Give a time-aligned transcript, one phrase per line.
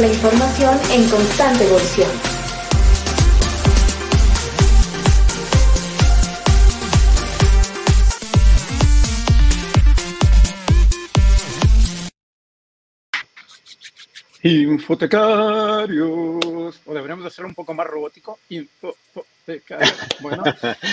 [0.00, 2.08] la información en constante evolución.
[14.42, 16.80] Infotecarios.
[16.86, 18.38] O deberíamos hacer un poco más robótico.
[18.48, 19.92] Infotecarios.
[20.20, 20.42] Bueno,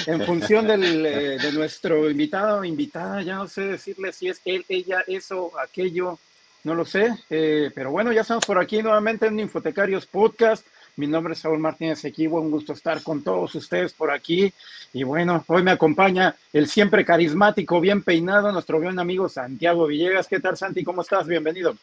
[0.05, 4.65] en función eh, de nuestro invitado o invitada, ya no sé decirle si es él,
[4.67, 6.19] ella, eso, aquello,
[6.67, 7.17] no lo sé.
[7.29, 10.67] Eh, pero bueno, ya estamos por aquí nuevamente en Infotecarios Podcast.
[10.97, 14.51] Mi nombre es Saúl Martínez Equivo, un gusto estar con todos ustedes por aquí.
[14.91, 20.27] Y bueno, hoy me acompaña el siempre carismático, bien peinado, nuestro buen amigo Santiago Villegas.
[20.27, 20.83] ¿Qué tal, Santi?
[20.83, 21.25] ¿Cómo estás?
[21.25, 21.73] Bienvenido.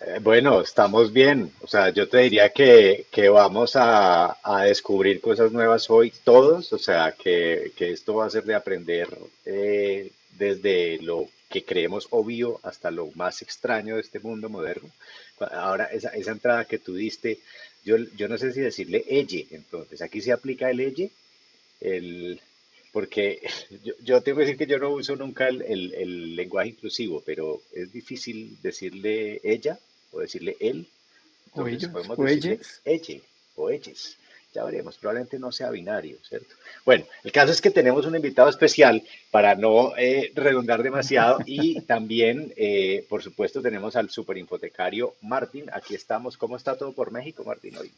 [0.00, 1.50] Eh, bueno, estamos bien.
[1.62, 6.74] O sea, yo te diría que, que vamos a, a, descubrir cosas nuevas hoy todos.
[6.74, 9.08] O sea, que, que esto va a ser de aprender
[9.46, 14.88] eh, desde lo que creemos obvio hasta lo más extraño de este mundo moderno.
[15.50, 17.40] Ahora, esa, esa entrada que tú diste,
[17.84, 19.48] yo, yo no sé si decirle elle.
[19.50, 21.10] Entonces, aquí se aplica el elle.
[21.80, 22.40] El,
[22.92, 23.42] porque
[23.84, 27.20] yo, yo, tengo que decir que yo no uso nunca el, el, el lenguaje inclusivo,
[27.26, 29.76] pero es difícil decirle ella
[30.12, 30.86] o decirle él.
[31.52, 33.20] o ellos, podemos o decirle ella
[33.56, 34.16] o ellos.
[34.52, 36.54] Ya veremos, probablemente no sea binario, ¿cierto?
[36.84, 41.82] Bueno, el caso es que tenemos un invitado especial para no eh, redundar demasiado y
[41.82, 45.66] también, eh, por supuesto, tenemos al superinfotecario Martín.
[45.72, 46.36] Aquí estamos.
[46.36, 47.92] ¿Cómo está todo por México, Martín, hoy?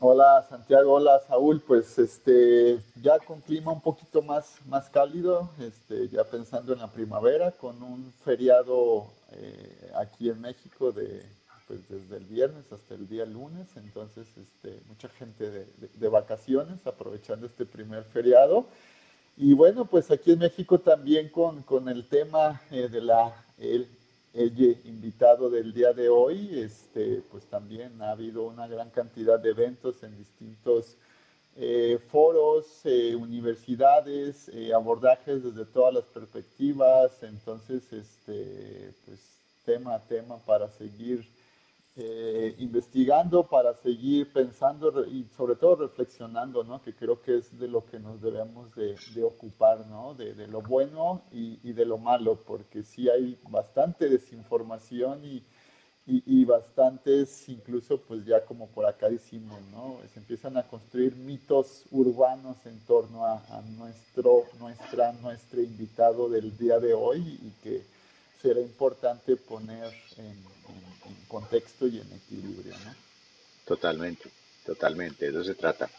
[0.00, 6.08] Hola Santiago, hola Saúl, pues este ya con clima un poquito más, más cálido, este,
[6.08, 11.22] ya pensando en la primavera, con un feriado eh, aquí en México de
[11.66, 16.86] pues desde el viernes hasta el día lunes, entonces este, mucha gente de, de, vacaciones
[16.86, 18.66] aprovechando este primer feriado.
[19.36, 23.88] Y bueno, pues aquí en México también con, con el tema eh, de la, el,
[24.34, 29.50] el, invitado del día de hoy, este, pues también ha habido una gran cantidad de
[29.50, 30.96] eventos en distintos
[31.56, 39.20] eh, foros, eh, universidades, eh, abordajes desde todas las perspectivas, entonces, este, pues
[39.64, 41.24] tema a tema para seguir
[41.96, 46.82] eh, investigando para seguir pensando y sobre todo reflexionando, ¿no?
[46.82, 50.12] que creo que es de lo que nos debemos de, de ocupar, ¿no?
[50.14, 55.44] de, lo bueno y, de lo malo, porque sí hay bastante desinformación y,
[56.06, 60.00] y, y, bastantes, incluso pues ya como por acá decimos, ¿no?
[60.12, 66.56] se empiezan a construir mitos urbanos en torno a, a nuestro, nuestra, nuestro invitado del
[66.58, 67.82] día de hoy y que
[68.42, 70.53] será importante poner en
[71.28, 72.74] contexto y en equilibrio.
[72.84, 72.94] ¿no?
[73.64, 74.28] Totalmente,
[74.64, 75.90] totalmente, eso se trata,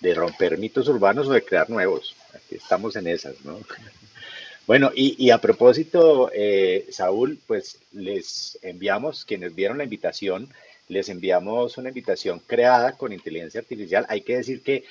[0.00, 2.14] de romper mitos urbanos o de crear nuevos.
[2.34, 3.58] Aquí estamos en esas, ¿no?
[4.66, 10.48] Bueno, y, y a propósito, eh, Saúl, pues les enviamos, quienes vieron la invitación,
[10.88, 14.06] les enviamos una invitación creada con inteligencia artificial.
[14.08, 14.84] Hay que decir que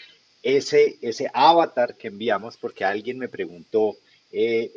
[0.44, 3.98] ese, ese avatar que enviamos, porque alguien me preguntó,
[4.36, 4.72] eh,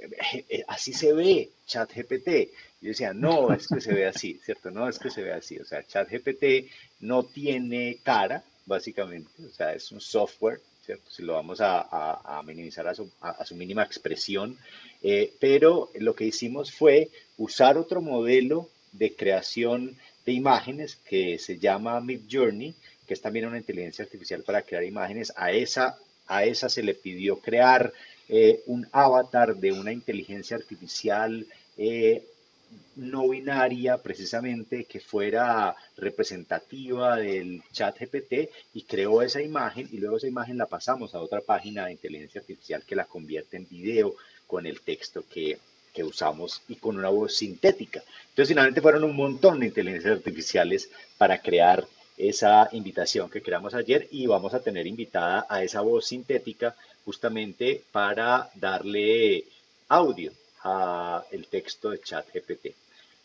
[0.51, 2.53] eh, así se ve ChatGPT.
[2.83, 4.71] Yo decía, no, es que se ve así, ¿cierto?
[4.71, 5.59] No, es que se ve así.
[5.59, 9.31] O sea, ChatGPT no tiene cara, básicamente.
[9.43, 11.11] O sea, es un software, ¿cierto?
[11.11, 14.59] Si lo vamos a, a, a minimizar a su, a su, mínima expresión.
[15.03, 19.97] Eh, pero lo que hicimos fue usar otro modelo de creación
[20.27, 22.75] de imágenes que se llama Midjourney,
[23.07, 25.33] que es también una inteligencia artificial para crear imágenes.
[25.35, 25.97] A esa,
[26.27, 27.93] a esa se le pidió crear
[28.29, 32.25] eh, un avatar de una inteligencia artificial eh,
[32.97, 40.17] no binaria precisamente que fuera representativa del chat GPT y creó esa imagen y luego
[40.17, 44.15] esa imagen la pasamos a otra página de inteligencia artificial que la convierte en video
[44.47, 45.59] con el texto que,
[45.93, 48.03] que usamos y con una voz sintética.
[48.31, 54.09] Entonces finalmente fueron un montón de inteligencias artificiales para crear esa invitación que creamos ayer
[54.11, 56.75] y vamos a tener invitada a esa voz sintética
[57.07, 59.45] justamente para darle
[59.89, 60.33] audio
[60.65, 62.75] a el texto de chat GPT.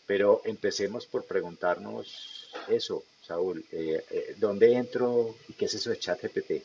[0.06, 5.98] Pero empecemos por preguntarnos eso, Saúl, eh, eh, ¿dónde entro y qué es eso de
[5.98, 6.62] chat GPT?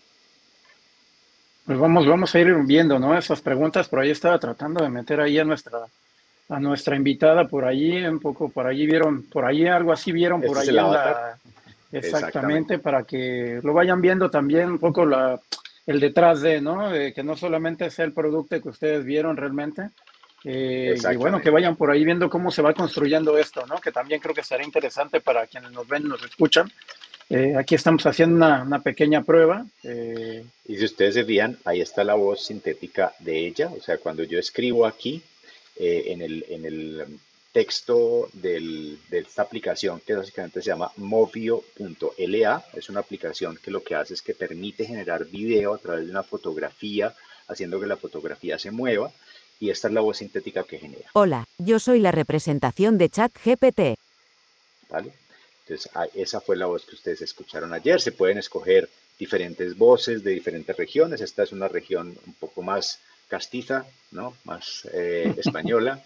[1.65, 3.17] Pues vamos, vamos a ir viendo, ¿no?
[3.17, 5.79] Esas preguntas, por ahí estaba tratando de meter ahí a nuestra,
[6.49, 10.41] a nuestra invitada por allí, un poco por allí vieron, por ahí algo así vieron
[10.41, 11.37] por ahí la,
[11.91, 15.41] exactamente, exactamente, para que lo vayan viendo también un poco la,
[15.87, 16.89] el detrás de, ¿no?
[16.91, 19.89] De que no solamente sea el producto que ustedes vieron realmente.
[20.43, 23.77] Eh, y bueno, que vayan por ahí viendo cómo se va construyendo esto, ¿no?
[23.77, 26.71] Que también creo que será interesante para quienes nos ven y nos escuchan.
[27.29, 29.65] Eh, aquí estamos haciendo una, una pequeña prueba.
[29.83, 30.45] Eh.
[30.65, 33.69] Y si ustedes se fijan, ahí está la voz sintética de ella.
[33.75, 35.23] O sea, cuando yo escribo aquí,
[35.79, 37.05] en el, en el
[37.57, 42.65] texto de esta aplicación que básicamente se llama Movio.la.
[42.73, 46.11] Es una aplicación que lo que hace es que permite generar video a través de
[46.11, 47.15] una fotografía,
[47.47, 49.11] haciendo que la fotografía se mueva.
[49.59, 51.09] Y esta es la voz sintética que genera.
[51.13, 53.97] Hola, yo soy la representación de ChatGPT.
[54.91, 55.13] ¿Vale?
[55.63, 57.99] Entonces, esa fue la voz que ustedes escucharon ayer.
[57.99, 58.87] Se pueden escoger
[59.17, 61.21] diferentes voces de diferentes regiones.
[61.21, 64.37] Esta es una región un poco más castiza, ¿no?
[64.43, 66.03] Más eh, española.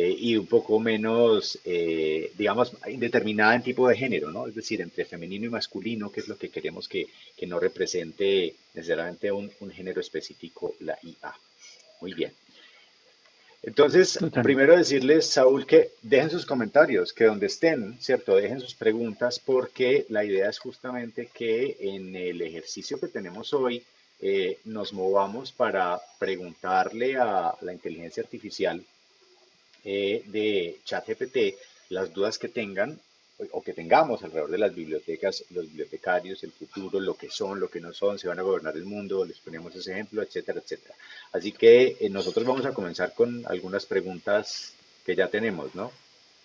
[0.00, 4.46] Eh, y un poco menos, eh, digamos, indeterminada en tipo de género, ¿no?
[4.46, 8.54] Es decir, entre femenino y masculino, que es lo que queremos que, que no represente
[8.74, 11.34] necesariamente un, un, género específico, la IA.
[12.00, 12.30] Muy bien.
[13.60, 18.36] Entonces, primero decirles, Saúl, que dejen sus comentarios, que donde estén, ¿cierto?
[18.36, 23.82] Dejen sus preguntas, porque la idea es justamente que en el ejercicio que tenemos hoy,
[24.20, 28.80] eh, nos movamos para preguntarle a la inteligencia artificial
[29.84, 31.56] eh, de ChatGPT
[31.90, 32.98] las dudas que tengan
[33.52, 37.68] o que tengamos alrededor de las bibliotecas, los bibliotecarios, el futuro, lo que son, lo
[37.68, 40.94] que no son, se van a gobernar el mundo, les ponemos ese ejemplo, etcétera, etcétera.
[41.32, 44.74] Así que eh, nosotros vamos a comenzar con algunas preguntas
[45.06, 45.92] que ya tenemos, ¿no?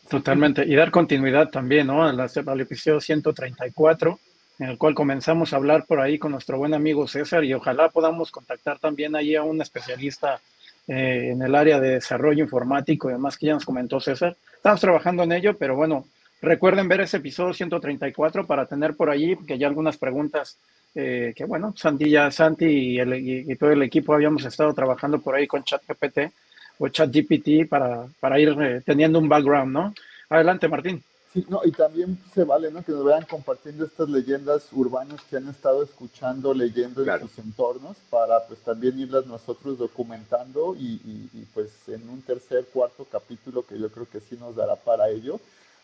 [0.07, 2.05] Totalmente, y dar continuidad también, ¿no?
[2.05, 4.19] Al, al episodio 134,
[4.59, 7.89] en el cual comenzamos a hablar por ahí con nuestro buen amigo César y ojalá
[7.89, 10.39] podamos contactar también ahí a un especialista
[10.87, 14.35] eh, en el área de desarrollo informático y demás que ya nos comentó César.
[14.55, 16.05] Estamos trabajando en ello, pero bueno,
[16.41, 20.57] recuerden ver ese episodio 134 para tener por allí, que ya algunas preguntas
[20.95, 25.19] eh, que bueno, Santi, ya, Santi y, el, y, todo el equipo habíamos estado trabajando
[25.19, 26.31] por ahí con ChatGPT
[26.77, 29.93] o ChatGPT para, para ir eh, teniendo un background, ¿no?
[30.29, 31.03] Adelante, Martín.
[31.33, 32.85] Sí, no, y también se vale, ¿no?
[32.85, 37.97] Que nos vayan compartiendo estas leyendas urbanas que han estado escuchando, leyendo en sus entornos,
[38.11, 41.01] para pues también irlas nosotros documentando y,
[41.33, 45.09] y, pues en un tercer, cuarto capítulo que yo creo que sí nos dará para
[45.09, 45.39] ello,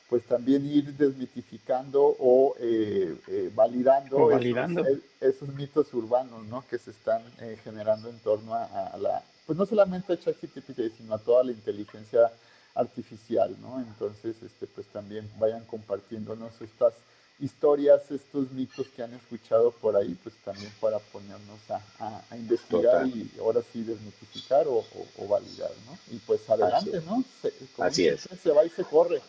[0.07, 4.85] pues también ir desmitificando o eh, eh, validando, o validando.
[4.85, 6.63] Esos, esos, mitos urbanos, ¿no?
[6.69, 10.95] Que se están eh, generando en torno a, a, la, pues no solamente a ChatGPT,
[10.95, 13.79] sino a toda la inteligencia artificial, ¿no?
[13.79, 16.93] Entonces, este, pues también vayan compartiéndonos estas
[17.39, 23.03] historias, estos mitos que han escuchado por ahí, pues también para ponernos a, a, investigar
[23.03, 23.07] Total.
[23.07, 25.97] y ahora sí desmitificar o, o, o, validar, ¿no?
[26.13, 27.23] Y pues adelante, Así ¿no?
[27.41, 28.27] Se, Así es.
[28.41, 29.21] Se va y se corre.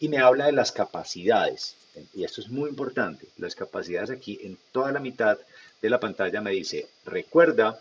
[0.00, 1.74] Y me habla de las capacidades.
[2.14, 3.26] Y esto es muy importante.
[3.38, 5.38] Las capacidades aquí en toda la mitad
[5.82, 7.78] de la pantalla me dice, recuerda,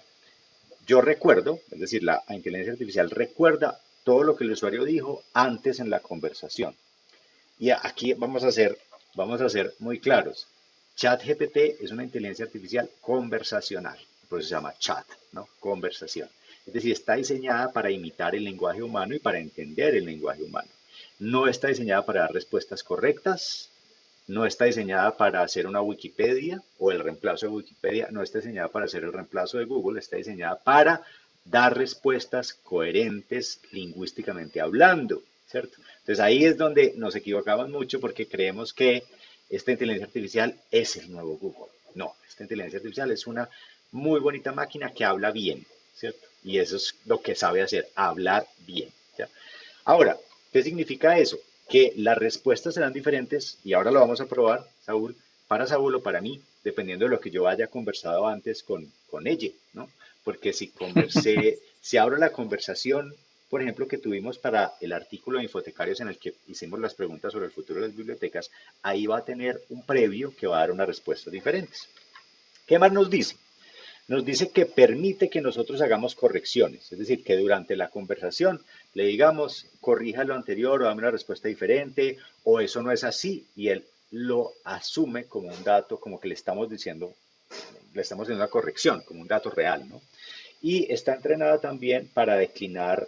[0.86, 5.80] yo recuerdo, es decir, la inteligencia artificial recuerda todo lo que el usuario dijo antes
[5.80, 6.76] en la conversación.
[7.60, 8.78] Y aquí vamos a ser,
[9.16, 10.48] vamos a ser muy claros.
[10.98, 15.48] ChatGPT es una inteligencia artificial conversacional, por eso se llama chat, ¿no?
[15.60, 16.28] Conversación.
[16.66, 20.70] Es decir, está diseñada para imitar el lenguaje humano y para entender el lenguaje humano.
[21.20, 23.70] No está diseñada para dar respuestas correctas,
[24.26, 28.70] no está diseñada para hacer una Wikipedia o el reemplazo de Wikipedia, no está diseñada
[28.70, 31.04] para hacer el reemplazo de Google, está diseñada para
[31.46, 35.78] dar respuestas coherentes lingüísticamente hablando, ¿cierto?
[36.00, 39.04] Entonces ahí es donde nos equivocamos mucho porque creemos que
[39.50, 41.72] esta inteligencia artificial es el nuevo Google.
[41.96, 43.50] No, esta inteligencia artificial es una
[43.92, 46.28] muy bonita máquina que habla bien, ¿cierto?
[46.44, 48.90] Y eso es lo que sabe hacer, hablar bien.
[49.86, 50.18] Ahora,
[50.52, 51.40] ¿qué significa eso?
[51.70, 55.16] Que las respuestas serán diferentes y ahora lo vamos a probar, Saúl,
[55.48, 59.28] para Saúl o para mí, dependiendo de lo que yo haya conversado antes con, con
[59.28, 59.90] ella, ¿no?
[60.26, 63.16] Porque si conversé, si abro la conversación,
[63.50, 67.32] por ejemplo, que tuvimos para el artículo de Infotecarios en el que hicimos las preguntas
[67.32, 68.52] sobre el futuro de las bibliotecas,
[68.82, 71.88] ahí va a tener un previo que va a dar unas respuestas diferentes.
[72.66, 73.38] ¿Qué más nos dice?
[74.10, 78.62] Nos dice que permite que nosotros hagamos correcciones, es decir, que durante la conversación
[78.94, 83.46] le digamos, corrija lo anterior o dame una respuesta diferente, o eso no es así,
[83.56, 87.14] y él lo asume como un dato, como que le estamos diciendo,
[87.94, 90.02] le estamos haciendo una corrección, como un dato real, ¿no?
[90.62, 93.08] Y está entrenada también para declinar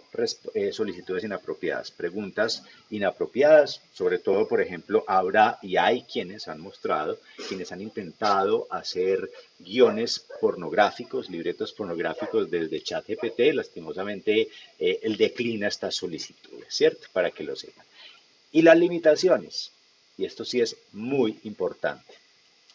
[0.54, 7.18] eh, solicitudes inapropiadas, preguntas inapropiadas, sobre todo, por ejemplo, habrá y hay quienes han mostrado,
[7.48, 15.96] quienes han intentado hacer guiones pornográficos, libretos pornográficos desde ChatGPT, lastimosamente eh, él declina estas
[15.96, 17.08] solicitudes, ¿cierto?
[17.12, 17.84] Para que lo sepan.
[18.52, 19.72] Y las limitaciones,
[20.16, 22.14] y esto sí es muy importante,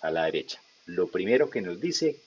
[0.02, 0.62] a la derecha.
[0.86, 2.18] Lo primero que nos dice,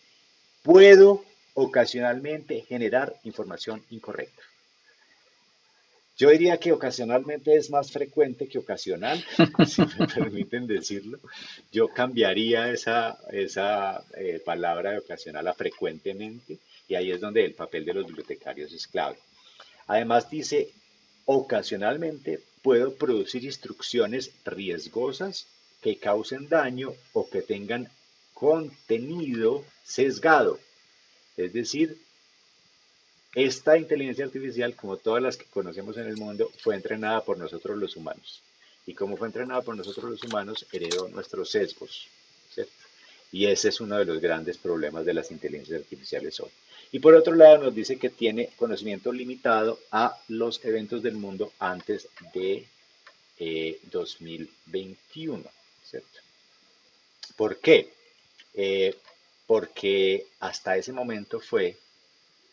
[0.63, 1.25] puedo
[1.61, 4.43] ocasionalmente generar información incorrecta.
[6.17, 9.25] Yo diría que ocasionalmente es más frecuente que ocasional,
[9.67, 11.19] si me permiten decirlo.
[11.73, 17.55] Yo cambiaría esa, esa eh, palabra de ocasional a frecuentemente y ahí es donde el
[17.55, 19.19] papel de los bibliotecarios es clave.
[19.89, 20.71] Además dice,
[21.25, 25.49] ocasionalmente puedo producir instrucciones riesgosas
[25.83, 27.89] que causen daño o que tengan
[28.33, 30.61] contenido sesgado
[31.39, 31.97] es decir,
[33.35, 37.79] esta inteligencia artificial, como todas las que conocemos en el mundo, fue entrenada por nosotros
[37.79, 38.43] los humanos.
[38.87, 42.09] Y como fue entrenada por nosotros los humanos, heredó nuestros sesgos.
[42.53, 42.73] ¿cierto?
[43.31, 46.51] Y ese es uno de los grandes problemas de las inteligencias artificiales hoy.
[46.91, 51.53] Y por otro lado nos dice que tiene conocimiento limitado a los eventos del mundo
[51.61, 52.67] antes de
[53.93, 55.39] 2021.
[55.39, 55.47] Eh,
[55.85, 56.19] ¿cierto?
[57.37, 57.93] ¿Por qué?
[58.55, 58.97] Eh,
[59.49, 61.79] porque hasta ese momento fue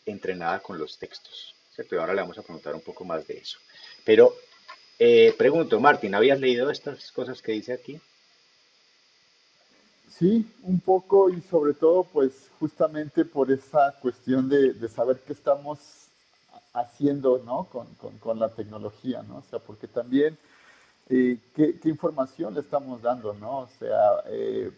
[0.06, 1.54] entrenada con los textos.
[1.74, 2.00] ¿cierto?
[2.00, 3.58] ahora le vamos a preguntar un poco más de eso.
[4.02, 4.32] Pero
[4.98, 8.00] eh, pregunto, Martín, ¿habías leído estas cosas que dice aquí?
[10.08, 16.06] Sí, un poco y sobre todo pues justamente por esa cuestión de, saber qué estamos
[16.72, 17.68] haciendo ¿no?
[17.68, 19.38] con, la tecnología, ¿no?
[19.38, 20.38] O sea, porque también
[21.10, 23.58] eh, ¿qué, información le estamos dando, ¿no?
[23.58, 24.70] O sea, eh,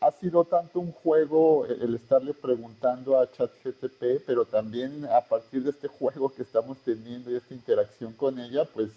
[0.00, 5.70] ha sido tanto un juego el estarle preguntando a ChatGTP, pero también a partir de
[5.70, 8.90] este juego que estamos teniendo y esta interacción con ella, pues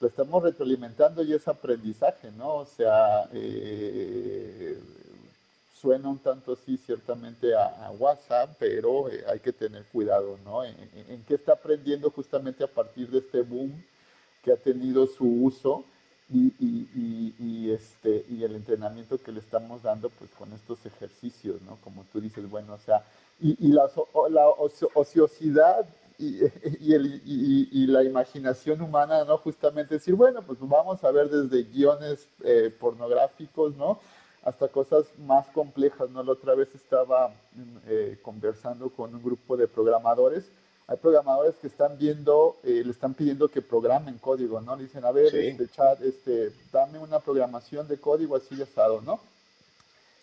[0.00, 2.56] lo estamos retroalimentando y es aprendizaje, ¿no?
[2.56, 4.78] O sea, eh,
[5.80, 10.64] suena un tanto así ciertamente a, WhatsApp, pero eh, hay que tener cuidado, ¿no?
[10.64, 13.82] En, qué está aprendiendo justamente a partir de este boom
[14.42, 15.84] que ha tenido su uso
[16.28, 21.62] y, y, y, este, y el entrenamiento que le estamos dando pues con estos ejercicios,
[21.62, 21.76] ¿no?
[21.84, 23.04] Como tú dices, bueno, o sea,
[23.40, 23.88] y, la,
[24.30, 24.48] la
[24.94, 25.86] ociosidad
[26.18, 26.40] y,
[26.92, 29.38] el, y, la imaginación humana, ¿no?
[29.38, 34.00] Justamente decir, bueno, pues vamos a ver desde guiones eh, pornográficos, ¿no?
[34.42, 36.22] Hasta cosas más complejas, ¿no?
[36.24, 37.34] La otra vez estaba
[37.86, 40.50] eh, conversando con un grupo de programadores
[40.88, 44.76] hay programadores que están viendo, eh, le están pidiendo que programen código, ¿no?
[44.76, 49.20] Le dicen, a ver, este chat, este, dame una programación de código así asado, ¿no?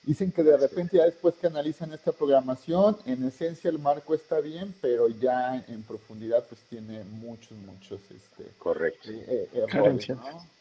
[0.03, 4.41] Dicen que de repente ya después que analizan esta programación, en esencia el marco está
[4.41, 9.09] bien, pero ya en profundidad pues tiene muchos, muchos este, Correcto.
[9.09, 10.07] Eh, eh, errores.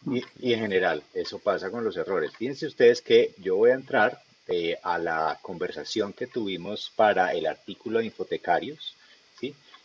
[0.06, 2.32] Y, y, en general, eso pasa con los errores.
[2.36, 4.20] Fíjense ustedes que yo voy a entrar
[4.82, 9.01] a la conversación que tuvimos para el artículo de Infotecarios, ¿sí?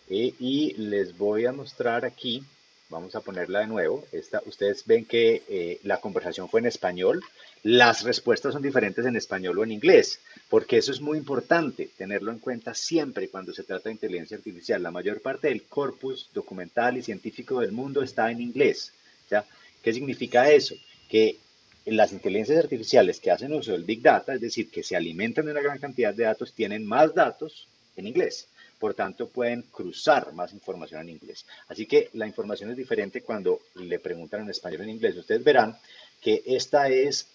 [0.09, 2.43] Eh, y les voy a mostrar aquí,
[2.89, 7.21] vamos a ponerla de nuevo, esta, ustedes ven que eh, la conversación fue en español,
[7.63, 12.31] las respuestas son diferentes en español o en inglés, porque eso es muy importante, tenerlo
[12.31, 14.81] en cuenta siempre cuando se trata de inteligencia artificial.
[14.81, 18.93] La mayor parte del corpus documental y científico del mundo está en inglés.
[19.29, 19.43] ¿ya?
[19.81, 20.75] ¿Qué significa eso?
[21.09, 21.37] Que
[21.85, 25.51] las inteligencias artificiales que hacen uso del Big Data, es decir, que se alimentan de
[25.51, 28.47] una gran cantidad de datos, tienen más datos en inglés
[28.79, 31.45] por tanto pueden cruzar más información en inglés.
[31.67, 35.17] Así que la información es diferente cuando le preguntan en español o en inglés.
[35.17, 35.77] Ustedes verán
[36.21, 37.27] que esta es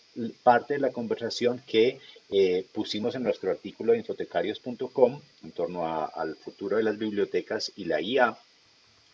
[0.42, 1.98] parte de la conversación que
[2.30, 7.84] eh, pusimos en nuestro artículo de infotecarios.com en torno al futuro de las bibliotecas y
[7.84, 8.36] la IA.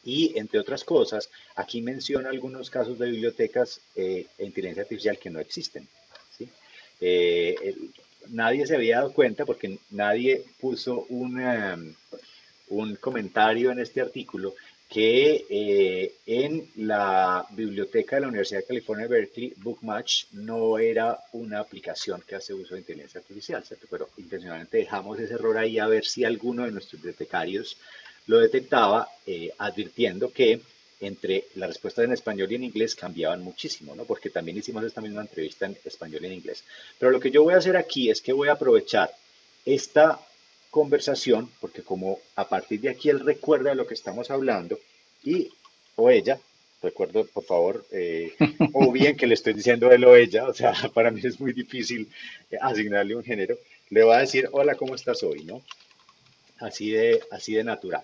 [0.05, 5.31] Y entre otras cosas, aquí menciona algunos casos de bibliotecas eh, e inteligencia artificial que
[5.31, 5.87] no existen.
[7.01, 7.75] eh,
[8.31, 11.97] nadie se había dado cuenta porque nadie puso un,
[12.69, 14.55] un comentario en este artículo
[14.89, 21.61] que eh, en la biblioteca de la Universidad de California Berkeley, Bookmatch no era una
[21.61, 23.87] aplicación que hace uso de inteligencia artificial, ¿cierto?
[23.91, 27.77] Pero intencionalmente dejamos ese error ahí a ver si alguno de nuestros bibliotecarios
[28.27, 30.61] lo detectaba, eh, advirtiendo que
[31.01, 34.05] entre las respuestas en español y en inglés cambiaban muchísimo, ¿no?
[34.05, 36.65] Porque también hicimos esta misma entrevista en español y en inglés.
[36.99, 39.11] Pero lo que yo voy a hacer aquí es que voy a aprovechar
[39.65, 40.21] esta
[40.71, 44.79] conversación, porque como a partir de aquí él recuerda lo que estamos hablando,
[45.25, 45.51] y
[45.97, 46.39] o ella,
[46.83, 48.35] recuerdo por favor, eh,
[48.73, 51.53] o bien que le estoy diciendo él o ella, o sea, para mí es muy
[51.53, 52.09] difícil
[52.51, 53.59] eh, asignarle un género,
[53.91, 55.45] le va a decir, hola, ¿cómo estás hoy?
[55.45, 55.63] ¿no?
[56.59, 58.03] Así de, así de natural.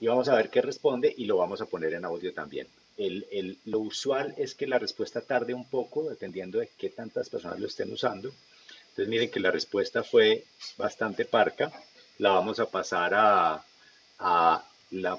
[0.00, 2.68] Y vamos a ver qué responde y lo vamos a poner en audio también.
[2.98, 7.28] El, el, lo usual es que la respuesta tarde un poco, dependiendo de qué tantas
[7.28, 8.30] personas lo estén usando.
[8.90, 10.44] Entonces miren que la respuesta fue
[10.76, 11.70] bastante parca.
[12.18, 13.64] La vamos a pasar a,
[14.18, 15.18] a la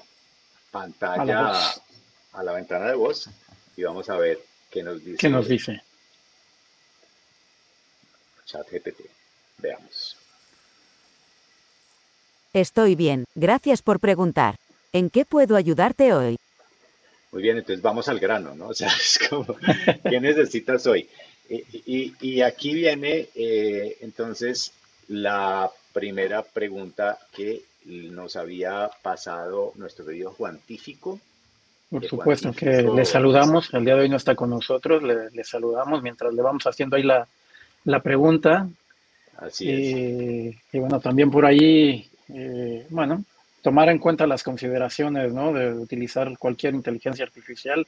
[0.70, 1.52] pantalla,
[2.32, 3.28] a la, ventana de voz
[3.76, 5.18] y vamos a ver qué nos dice.
[5.18, 5.82] ¿Qué nos dice?
[8.46, 9.00] Chat GPT.
[9.58, 10.16] Veamos.
[12.52, 14.56] Estoy bien, gracias por preguntar.
[14.92, 16.36] ¿En qué puedo ayudarte hoy?
[17.32, 18.68] Muy bien, entonces vamos al grano, ¿no?
[18.68, 19.56] O sea, es como,
[20.08, 21.08] ¿qué necesitas hoy?
[21.50, 24.72] Y, aquí viene eh, entonces
[25.08, 31.18] la primera pregunta que nos había pasado nuestro querido Juan Tífico.
[31.88, 36.02] Por supuesto que le saludamos, el día de hoy no está con nosotros, le, saludamos
[36.02, 38.68] mientras le vamos haciendo ahí la, pregunta.
[39.38, 40.56] Así es.
[40.74, 43.24] Y bueno, también por ahí, eh, bueno,
[43.62, 45.52] tomar en cuenta las consideraciones, ¿no?
[45.52, 47.86] De utilizar cualquier inteligencia artificial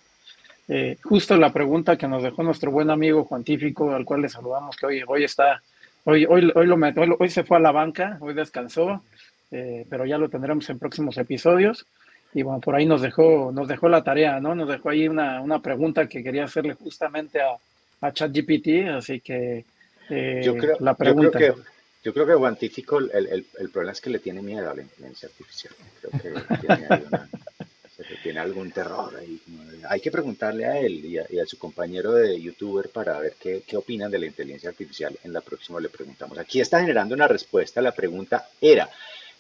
[0.73, 4.77] eh, justo la pregunta que nos dejó nuestro buen amigo Juantífico, al cual le saludamos,
[4.77, 5.61] que hoy, hoy está,
[6.05, 9.03] hoy, hoy, hoy, lo hoy, hoy se fue a la banca, hoy descansó,
[9.51, 11.87] eh, pero ya lo tendremos en próximos episodios.
[12.33, 14.55] Y bueno, por ahí nos dejó, nos dejó la tarea, ¿no?
[14.55, 17.57] Nos dejó ahí una, una pregunta que quería hacerle justamente a,
[18.01, 19.65] a ChatGPT, así que
[20.09, 21.41] eh, yo creo, la pregunta.
[21.41, 21.63] Yo creo que,
[22.03, 24.83] yo creo que Juantífico, el, el, el, problema es que le tiene miedo a la
[24.83, 25.75] inteligencia artificial.
[26.01, 29.41] Creo que tiene algún terror ahí.
[29.89, 33.77] Hay que preguntarle a él y a, su compañero de youtuber para ver qué, qué,
[33.77, 35.19] opinan de la inteligencia artificial.
[35.25, 36.39] En la próxima le preguntamos.
[36.39, 37.83] Aquí está generando una respuesta.
[37.83, 38.89] La pregunta era,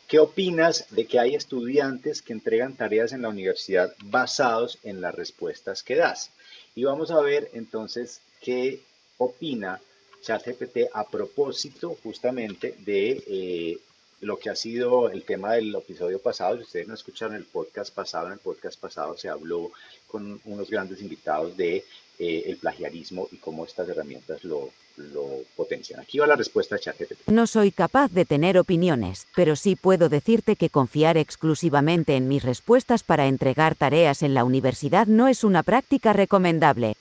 [0.06, 5.14] ¿qué opinas de que hay estudiantes que entregan tareas en la universidad basados en las
[5.14, 6.30] respuestas que das?
[6.74, 8.80] Y vamos a ver entonces qué
[9.18, 9.80] opina
[10.22, 13.78] ChatGPT a propósito justamente de eh,
[14.20, 16.56] lo que ha sido el tema del episodio pasado.
[16.56, 19.70] Si ustedes no escucharon el podcast pasado, en el podcast pasado se habló
[20.06, 21.84] con unos grandes invitados de
[22.18, 26.00] eh, el plagiarismo y cómo estas herramientas lo, lo potencian.
[26.00, 27.28] Aquí va la respuesta de ChatGPT.
[27.28, 32.42] No soy capaz de tener opiniones, pero sí puedo decirte que confiar exclusivamente en mis
[32.42, 36.96] respuestas para entregar tareas en la universidad no es una práctica recomendable.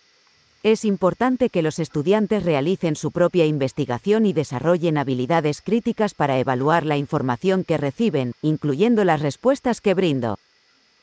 [0.62, 6.86] Es importante que los estudiantes realicen su propia investigación y desarrollen habilidades críticas para evaluar
[6.86, 10.38] la información que reciben, incluyendo las respuestas que brindo.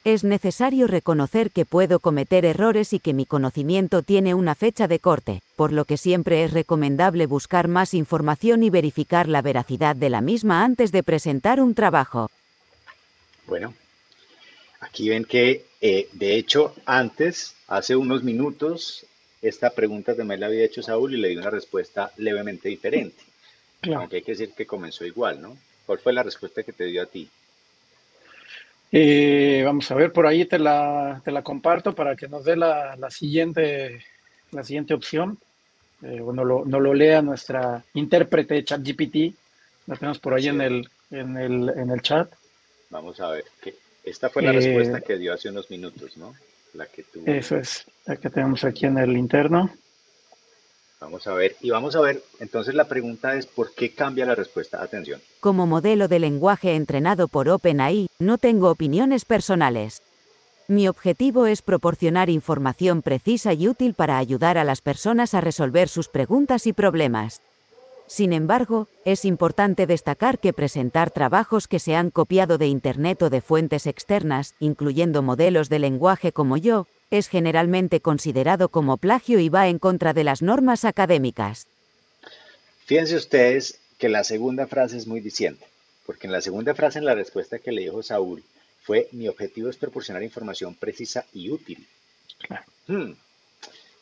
[0.05, 5.01] Es necesario reconocer que puedo cometer errores y que mi conocimiento tiene una fecha de
[5.01, 10.11] corte, por lo que siempre es recomendable buscar más información y verificar la veracidad de
[10.11, 12.31] la misma antes de presentar un trabajo.
[13.47, 13.75] Bueno,
[14.81, 19.07] aquí ven que, eh, de hecho, antes, hace unos minutos,
[19.43, 23.23] esta pregunta también la había hecho Saúl y le di una respuesta levemente diferente.
[23.95, 25.57] Aunque hay que decir que comenzó igual, ¿no?
[25.85, 27.29] ¿Cuál fue la respuesta que te dio a ti?
[28.91, 32.57] Eh, vamos a ver, por ahí te la, te la comparto para que nos dé
[32.57, 34.05] la, la siguiente,
[34.51, 35.39] la siguiente opción.
[36.03, 39.35] Eh, bueno, lo, no lo lea nuestra intérprete ChatGPT.
[39.87, 42.33] La tenemos por ahí en, el, en, el, en el chat.
[42.91, 43.45] Vamos a ver.
[43.61, 46.35] Que esta fue la eh, respuesta que dio hace unos minutos, ¿no?
[46.77, 47.23] La que tú...
[47.27, 49.71] Eso es, la que tenemos aquí en el interno.
[51.01, 54.35] Vamos a ver, y vamos a ver, entonces la pregunta es, ¿por qué cambia la
[54.35, 54.83] respuesta?
[54.83, 55.21] Atención.
[55.41, 60.03] Como modelo de lenguaje entrenado por OpenAI, no tengo opiniones personales.
[60.69, 65.89] Mi objetivo es proporcionar información precisa y útil para ayudar a las personas a resolver
[65.89, 67.41] sus preguntas y problemas.
[68.09, 73.31] Sin embargo, es importante destacar que presentar trabajos que se han copiado de Internet o
[73.31, 79.49] de fuentes externas, incluyendo modelos de lenguaje como yo, es generalmente considerado como plagio y
[79.49, 81.67] va en contra de las normas académicas.
[82.85, 85.65] Fíjense ustedes que la segunda frase es muy diciente,
[86.05, 88.45] porque en la segunda frase, en la respuesta que le dijo Saúl,
[88.83, 91.85] fue mi objetivo es proporcionar información precisa y útil.
[92.87, 93.13] Hmm.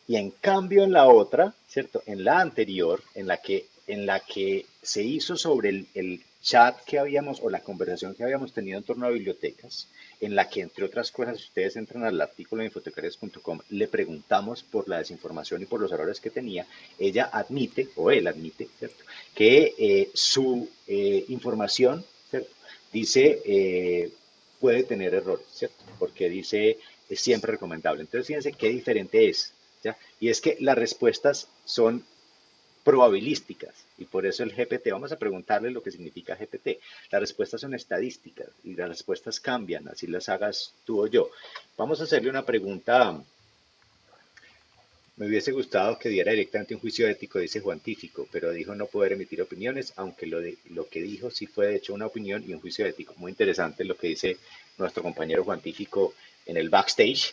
[0.06, 2.02] Y en cambio en la otra, ¿cierto?
[2.04, 6.78] En la anterior, en la que, en la que se hizo sobre el, el chat
[6.84, 9.88] que habíamos o la conversación que habíamos tenido en torno a bibliotecas,
[10.20, 14.62] en la que, entre otras cosas, si ustedes entran al artículo de infotecarias.com, le preguntamos
[14.62, 16.66] por la desinformación y por los errores que tenía,
[16.98, 19.02] ella admite, o él admite, ¿cierto?
[19.34, 22.04] que eh, su eh, información,
[22.92, 24.12] dice, eh,
[24.60, 25.82] puede tener errores, ¿cierto?
[25.98, 28.02] porque dice, es siempre recomendable.
[28.02, 29.52] Entonces, fíjense qué diferente es.
[29.82, 29.96] ¿ya?
[30.20, 32.04] Y es que las respuestas son
[32.84, 36.78] probabilísticas y por eso el GPT, vamos a preguntarle lo que significa GPT.
[37.10, 41.30] Las respuestas son estadísticas y las respuestas cambian, así las hagas tú o yo.
[41.76, 43.18] Vamos a hacerle una pregunta.
[45.16, 48.86] Me hubiese gustado que diera directamente un juicio ético, dice Juan Tífico, pero dijo no
[48.86, 52.44] poder emitir opiniones, aunque lo, de, lo que dijo sí fue de hecho una opinión
[52.46, 53.14] y un juicio ético.
[53.16, 54.36] Muy interesante lo que dice
[54.76, 56.14] nuestro compañero Juan Tífico
[56.46, 57.32] en el backstage.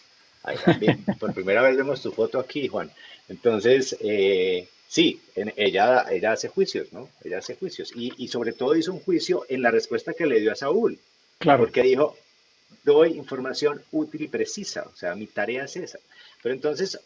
[1.19, 2.91] Por primera vez vemos tu foto aquí, Juan.
[3.29, 5.21] Entonces, eh, Sí,
[5.55, 7.07] ella, ella hace juicios, ¿no?
[7.23, 7.93] Ella hace juicios.
[7.95, 10.99] Y, y, sobre todo hizo un juicio en la respuesta que le dio a Saúl.
[11.37, 11.63] Claro.
[11.63, 12.17] Porque dijo,
[12.83, 14.81] doy información útil y precisa.
[14.93, 15.97] O sea, mi tarea es esa.
[16.43, 16.99] Pero entonces,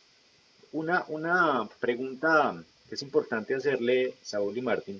[0.72, 5.00] una, una pregunta que es importante hacerle Saúl y Martín,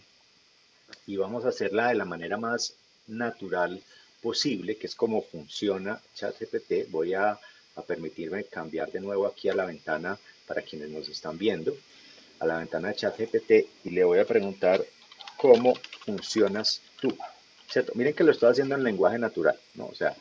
[1.08, 2.76] y vamos a hacerla de la manera más
[3.08, 3.82] natural
[4.22, 6.92] posible, que es como funciona ChatGPT.
[6.92, 11.40] Voy a, a permitirme cambiar de nuevo aquí a la ventana para quienes nos están
[11.40, 11.76] viendo
[12.40, 13.52] a la ventana de ChatGPT
[13.84, 14.82] y le voy a preguntar
[15.38, 15.74] cómo
[16.06, 17.16] funcionas tú.
[17.68, 17.92] ¿Cierto?
[17.96, 19.88] Miren que lo estoy haciendo en lenguaje natural, ¿no?
[19.88, 20.14] O sea,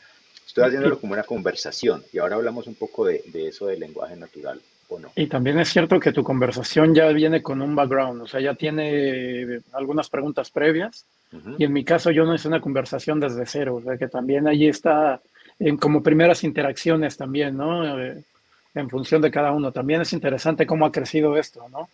[0.47, 4.17] estoy haciéndolo como una conversación y ahora hablamos un poco de, de eso del lenguaje
[4.17, 4.61] natural.
[4.89, 5.11] ¿O no?
[5.17, 8.55] Y también es cierto que tu conversación ya viene con un background, o sea, ya
[8.55, 11.07] tiene algunas preguntas previas.
[11.33, 11.57] Uh -huh.
[11.59, 14.47] Y en mi caso yo no hice una conversación desde cero, o sea, que también
[14.47, 15.21] allí está
[15.59, 17.99] en como primeras interacciones también, ¿no?
[17.99, 18.23] Eh,
[18.75, 19.73] en función de cada uno.
[19.73, 21.89] También es interesante cómo ha crecido esto, ¿no?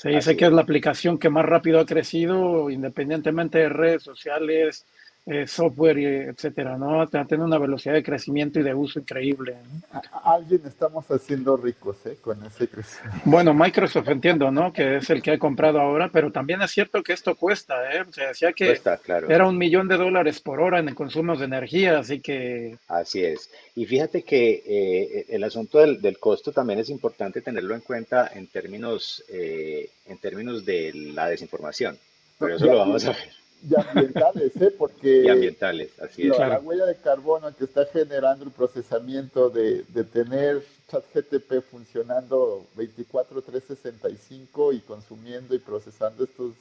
[0.00, 4.02] Se dice Así que es la aplicación que más rápido ha crecido, independientemente de redes
[4.02, 4.86] sociales,
[5.26, 7.06] eh, software, etcétera, ¿no?
[7.06, 9.58] Tiene una velocidad de crecimiento y de uso increíble.
[9.70, 10.00] ¿no?
[10.24, 12.16] Alguien estamos haciendo ricos, ¿eh?
[12.20, 13.20] Con ese crecimiento.
[13.24, 14.72] Bueno, Microsoft entiendo, ¿no?
[14.72, 18.04] Que es el que ha comprado ahora, pero también es cierto que esto cuesta, ¿eh?
[18.10, 19.28] Se decía que cuesta, claro.
[19.28, 22.78] era un millón de dólares por hora en consumos de energía, así que...
[22.88, 23.50] Así es.
[23.76, 28.30] Y fíjate que eh, el asunto del, del, costo también es importante tenerlo en cuenta
[28.34, 31.98] en términos, eh, en términos de la desinformación.
[32.38, 34.74] Pero eso lo vamos a ver y ambientales, ¿eh?
[34.76, 36.38] Porque y ambientales, así es.
[36.38, 42.66] La, la, huella de carbono que está generando el procesamiento de, de tener ChatGTP funcionando
[42.76, 46.54] 24/365 y consumiendo y procesando estos,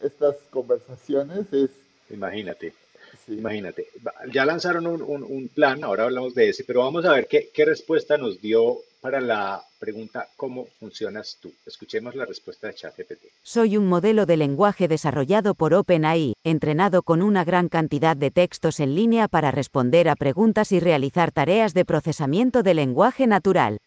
[0.00, 1.70] estas conversaciones es...
[2.10, 2.72] Imagínate.
[3.24, 3.34] Sí.
[3.34, 3.88] Imagínate,
[4.32, 7.50] ya lanzaron un, un, un, plan, ahora hablamos de ese, pero vamos a ver qué,
[7.52, 11.52] qué respuesta nos dio para la pregunta ¿cómo funcionas tú?
[11.64, 13.24] Escuchemos la respuesta de ChatGPT.
[13.42, 18.80] Soy un modelo de lenguaje desarrollado por OpenAI, entrenado con una gran cantidad de textos
[18.80, 23.78] en línea para responder a preguntas y realizar tareas de procesamiento de lenguaje natural.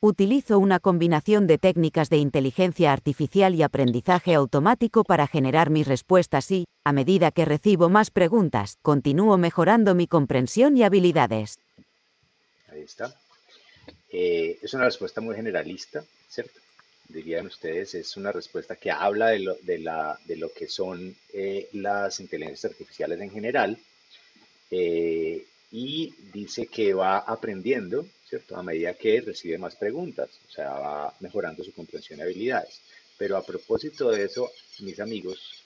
[0.00, 6.52] Utilizo una combinación de técnicas de inteligencia artificial y aprendizaje automático para generar mis respuestas
[6.52, 11.58] y, a medida que recibo más preguntas, continúo mejorando mi comprensión y habilidades.
[12.70, 13.12] Ahí está.
[14.10, 16.60] Eh, es una respuesta muy generalista, ¿cierto?
[17.08, 21.14] Dirían ustedes, es una respuesta que habla de lo, de la, de lo que son
[21.32, 23.78] eh, las inteligencias artificiales en general
[24.70, 28.56] eh, y dice que va aprendiendo, ¿cierto?
[28.56, 32.80] A medida que recibe más preguntas, o sea, va mejorando su comprensión y habilidades.
[33.16, 35.64] Pero a propósito de eso, mis amigos,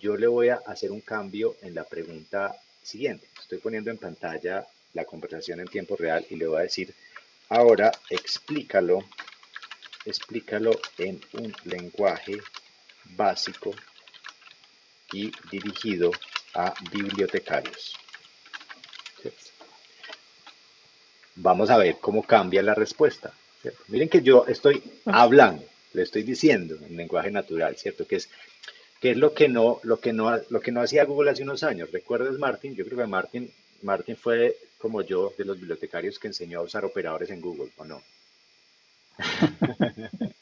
[0.00, 3.26] yo le voy a hacer un cambio en la pregunta siguiente.
[3.40, 6.92] Estoy poniendo en pantalla la conversación en tiempo real y le voy a decir,
[7.48, 9.04] ahora explícalo,
[10.04, 12.38] explícalo en un lenguaje
[13.16, 13.74] básico
[15.12, 16.10] y dirigido
[16.54, 17.94] a bibliotecarios.
[21.36, 23.32] Vamos a ver cómo cambia la respuesta.
[23.60, 23.82] ¿cierto?
[23.88, 28.06] Miren que yo estoy hablando, le estoy diciendo en lenguaje natural, ¿cierto?
[28.06, 28.30] Que es,
[29.00, 31.62] que es lo, que no, lo, que no, lo que no hacía Google hace unos
[31.62, 31.90] años.
[31.92, 32.74] ¿Recuerdas, Martin?
[32.74, 36.84] Yo creo que Martin, Martin fue como yo de los bibliotecarios que enseñó a usar
[36.84, 38.02] operadores en Google, ¿o no?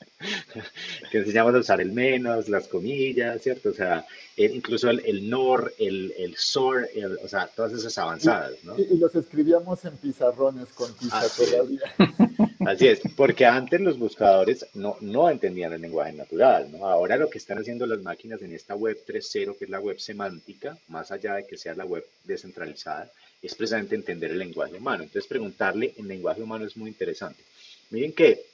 [1.11, 3.71] que enseñamos a usar el menos, las comillas, ¿cierto?
[3.71, 7.97] O sea, el, incluso el, el, NOR, el, el SOR, el, o sea, todas esas
[7.99, 8.79] avanzadas, ¿no?
[8.79, 11.81] Y, y, los escribíamos en pizarrones con tiza Así todavía.
[11.99, 12.35] Es.
[12.67, 16.87] Así es, porque antes los buscadores no, no entendían el lenguaje natural, ¿no?
[16.87, 19.99] Ahora lo que están haciendo las máquinas en esta web 3.0, que es la web
[20.01, 23.11] semántica, más allá de que sea la web descentralizada,
[23.47, 25.03] es precisamente entender el lenguaje humano.
[25.03, 27.43] Entonces, preguntarle en lenguaje humano es muy interesante.
[27.91, 28.47] Miren que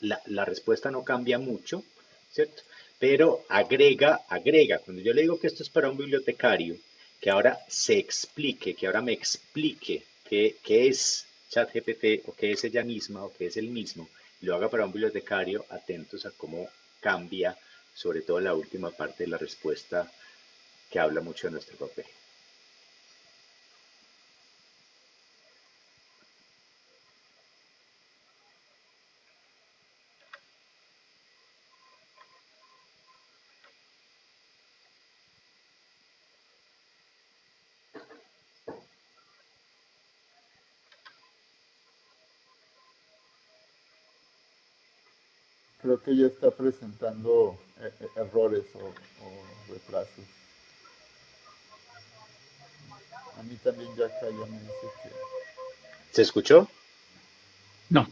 [0.00, 1.82] la, respuesta no cambia mucho,
[2.30, 2.62] ¿cierto?
[2.98, 6.76] Pero agrega, agrega, cuando yo le digo que esto es para un bibliotecario,
[7.20, 12.64] que ahora se explique, que ahora me explique qué, qué es ChatGPT o qué es
[12.64, 14.08] ella misma o qué es el mismo,
[14.40, 16.68] y lo haga para un bibliotecario, atentos a cómo
[17.00, 17.56] cambia,
[17.94, 20.10] sobre todo la última parte de la respuesta
[20.90, 22.06] que habla mucho de nuestro papel.
[46.02, 50.24] Creo que ya está presentando eh, eh, errores o, retrasos.
[53.38, 55.10] A mí también ya cayó, me dice que...
[56.12, 56.68] ¿Se escuchó?
[57.88, 58.06] No.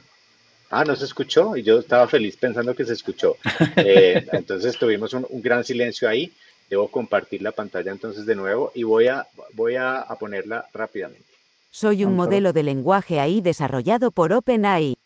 [0.71, 3.37] Ah, no se escuchó y yo estaba feliz pensando que se escuchó.
[3.77, 6.33] Eh, entonces tuvimos un, gran silencio ahí.
[6.69, 11.25] Debo compartir la pantalla entonces de nuevo y voy a, voy a, a ponerla rápidamente.
[11.71, 15.00] Soy un modelo de lenguaje AI desarrollado por OpenAI.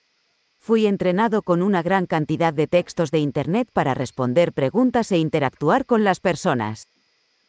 [0.66, 5.84] Fui entrenado con una gran cantidad de textos de Internet para responder preguntas e interactuar
[5.84, 6.88] con las personas.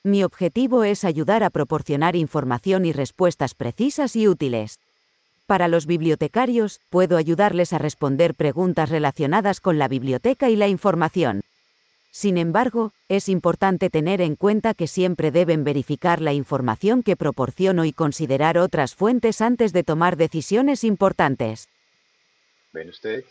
[0.04, 4.82] Mi objetivo es ayudar a proporcionar información y respuestas precisas y útiles.
[5.46, 11.40] Para los bibliotecarios, puedo ayudarles a responder preguntas relacionadas con la biblioteca y la información.
[12.12, 17.86] Sin embargo, es importante tener en cuenta que siempre deben verificar la información que proporciono
[17.86, 21.70] y considerar otras fuentes antes de tomar decisiones importantes.
[22.76, 23.26] ¿Ven ustedes?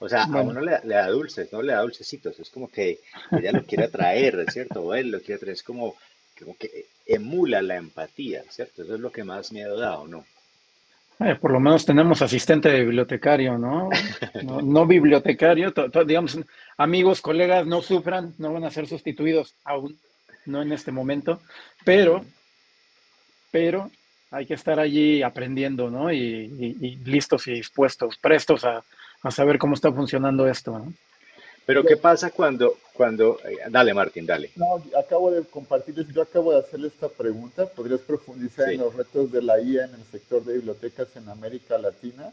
[0.00, 2.38] O sea, a uno le, da dulces, no le da dulcecitos.
[2.40, 2.98] Es como que
[3.30, 4.82] ella lo quiere atraer, ¿cierto?
[4.82, 5.54] O él lo quiere atraer.
[5.54, 5.94] Es como,
[6.38, 8.82] como que emula la empatía, ¿cierto?
[8.82, 10.24] Eso es lo que más miedo da, ¿o no?
[11.20, 13.90] Eh, por lo menos tenemos asistente de bibliotecario, ¿no?
[14.42, 15.72] No, bibliotecario,
[16.06, 16.38] digamos,
[16.78, 19.98] amigos, colegas, no sufran, no van a ser sustituidos aún,
[20.46, 21.42] no en este momento,
[21.84, 22.24] pero,
[23.50, 23.90] pero
[24.30, 26.12] hay que estar allí aprendiendo, ¿no?
[26.12, 26.46] Y,
[27.04, 28.82] listos y dispuestos, prestos a,
[29.30, 30.92] saber cómo está funcionando esto, ¿no?
[31.66, 34.50] Pero ¿qué pasa cuando, cuando, eh, dale Martín, dale.
[34.56, 39.30] No, acabo de compartirles, yo acabo de hacerle esta pregunta, ¿podrías profundizar en los retos
[39.30, 42.32] de la IA en el sector de bibliotecas en América Latina?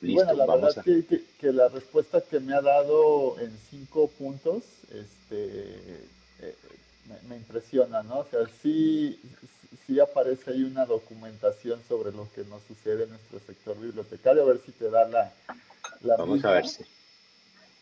[0.00, 1.04] Listo, bueno, la verdad que,
[1.38, 5.36] que, la respuesta que me ha dado en cinco puntos, este,
[6.40, 6.54] eh,
[7.10, 8.20] me, me, impresiona, ¿no?
[8.20, 9.20] O sea, sí,
[9.86, 14.46] sí aparece ahí una documentación sobre lo que nos sucede en nuestro sector bibliotecario, a
[14.46, 15.32] ver si te da la...
[16.16, 16.84] Vamos a ver si,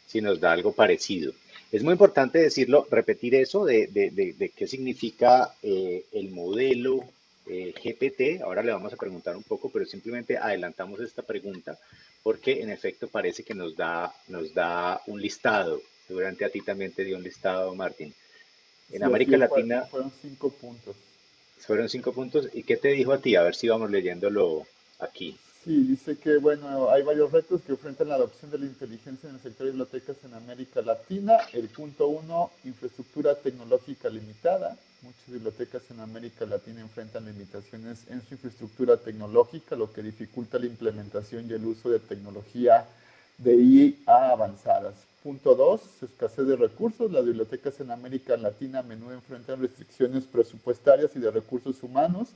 [0.06, 1.32] si, nos da algo parecido.
[1.70, 7.04] Es muy importante decirlo, repetir eso de, de, de, qué significa eh, el modelo
[7.46, 8.42] eh, GPT.
[8.42, 11.78] Ahora le vamos a preguntar un poco, pero simplemente adelantamos esta pregunta
[12.22, 15.80] porque en efecto parece que nos da, nos da un listado.
[16.06, 18.14] Seguramente a ti también te dio un listado, Martín.
[18.90, 19.82] En América Latina...
[19.90, 20.96] Fueron cinco puntos.
[21.58, 22.48] Fueron cinco puntos.
[22.52, 23.36] ¿Y qué te dijo a ti?
[23.36, 24.66] A ver si vamos leyéndolo
[24.98, 25.36] aquí.
[25.64, 29.34] Sí, dice que, bueno, hay varios retos que enfrentan la adopción de la inteligencia en
[29.34, 31.36] el sector de bibliotecas en América Latina.
[31.52, 34.78] El punto uno, infraestructura tecnológica limitada.
[35.02, 40.66] Muchas bibliotecas en América Latina enfrentan limitaciones en su infraestructura tecnológica, lo que dificulta la
[40.66, 42.86] implementación y el uso de tecnología
[43.38, 44.94] de IA avanzadas.
[45.22, 47.10] Punto 2, escasez de recursos.
[47.10, 52.28] Las bibliotecas en América Latina a menudo enfrentan restricciones presupuestarias y de recursos humanos,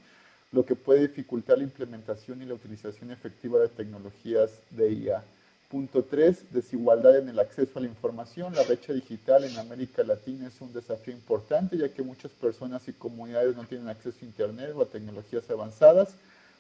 [0.53, 5.25] lo que puede dificultar la implementación y la utilización efectiva de tecnologías de IA.
[5.71, 8.55] Punto 3, desigualdad en el acceso a la información.
[8.55, 12.93] La brecha digital en América Latina es un desafío importante, ya que muchas personas y
[12.93, 16.15] comunidades no tienen acceso a Internet o a tecnologías avanzadas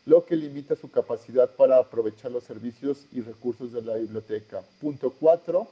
[0.06, 4.62] lo que limita su capacidad para aprovechar los servicios y recursos de la biblioteca.
[4.80, 5.68] Punto 4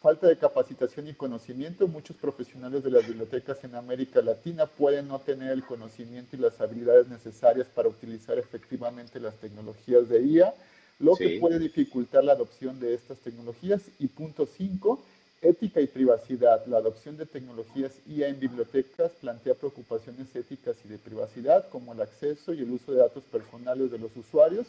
[0.00, 1.86] falta de capacitación y conocimiento.
[1.88, 6.60] Muchos profesionales de las bibliotecas en América Latina pueden no tener el conocimiento y las
[6.60, 10.54] habilidades necesarias para utilizar efectivamente las tecnologías de IA,
[11.00, 13.82] lo que puede dificultar la adopción de estas tecnologías.
[13.98, 15.02] Y punto 5,
[15.42, 16.66] ética y privacidad.
[16.66, 22.00] La adopción de tecnologías IA en bibliotecas plantea preocupaciones éticas y de privacidad, como el
[22.00, 24.66] acceso y el uso de datos personales de los usuarios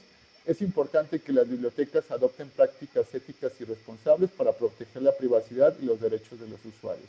[0.50, 5.86] es importante que las bibliotecas adopten prácticas éticas y responsables para proteger la privacidad y
[5.86, 7.08] los derechos de los usuarios.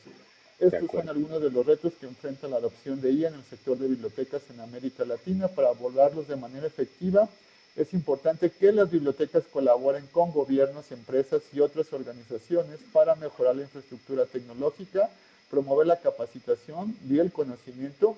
[0.59, 3.79] Estos son algunos de los retos que enfrenta la adopción de IA en el sector
[3.79, 5.49] de bibliotecas en América Latina.
[5.49, 7.31] Para abordarlos de manera efectiva,
[7.77, 13.63] es importante que las bibliotecas colaboren con gobiernos, empresas y otras organizaciones para mejorar la
[13.63, 15.09] infraestructura tecnológica,
[15.51, 18.17] promover la capacitación y el conocimiento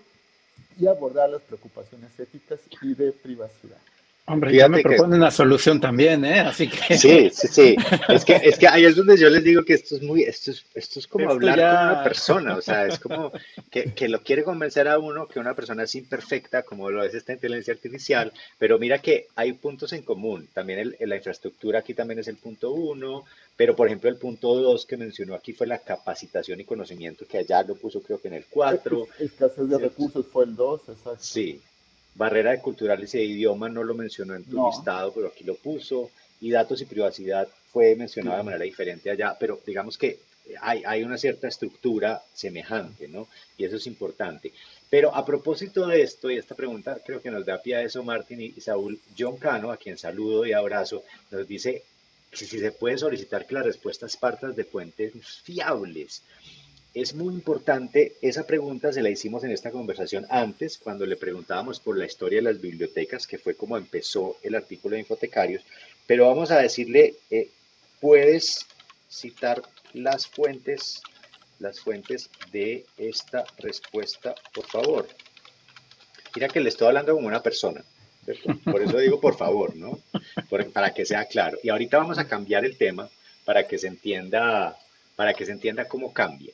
[0.78, 3.78] y abordar las preocupaciones éticas y de privacidad.
[4.24, 6.38] Hombre, ya me propone una solución también, ¿eh?
[6.38, 6.96] Así que...
[6.96, 7.76] Sí, sí, sí.
[8.08, 10.52] Es que, es que ahí es donde yo les digo que esto es muy, esto
[10.52, 13.32] es, esto es como hablar con una persona, o sea, es como
[13.68, 17.14] que, que, lo quiere convencer a uno que una persona es imperfecta, como lo es
[17.14, 20.48] esta inteligencia artificial, pero mira que hay puntos en común.
[20.54, 23.24] También el, la infraestructura aquí también es el punto uno,
[23.56, 27.38] pero por ejemplo el punto dos que mencionó aquí fue la capacitación y conocimiento, que
[27.38, 29.08] allá lo puso creo que en el cuatro.
[29.18, 31.18] Escasez de recursos fue el dos, exacto.
[31.18, 31.60] Sí,
[32.14, 35.54] Barrera de culturales y de idioma no lo mencionó en tu listado, pero aquí lo
[35.54, 36.10] puso.
[36.40, 40.18] Y datos y privacidad fue mencionado de manera diferente allá, pero digamos que
[40.60, 43.28] hay, hay, una cierta estructura semejante, ¿no?
[43.56, 44.52] Y eso es importante.
[44.90, 48.02] Pero a propósito de esto, y esta pregunta creo que nos da pie a eso
[48.02, 51.84] Martín y Saúl, John Cano, a quien saludo y abrazo, nos dice
[52.30, 55.12] que si se puede solicitar que las respuestas partan de fuentes
[55.44, 56.22] fiables
[56.94, 61.80] es muy importante, esa pregunta se la hicimos en esta conversación antes, cuando le preguntábamos
[61.80, 65.62] por la historia de las bibliotecas, que fue como empezó el artículo de Infotecarios,
[66.06, 67.48] pero vamos a decirle, eh,
[68.00, 68.66] puedes
[69.08, 69.62] citar
[69.94, 71.00] las fuentes,
[71.60, 75.08] las fuentes de esta respuesta, por favor.
[76.34, 77.82] Mira que le estoy hablando como una persona,
[78.64, 79.98] por eso digo por favor, ¿no?
[80.72, 81.58] para que sea claro.
[81.62, 83.08] Y ahorita vamos a cambiar el tema
[83.46, 84.78] para que se entienda,
[85.16, 86.52] para que se entienda cómo cambia.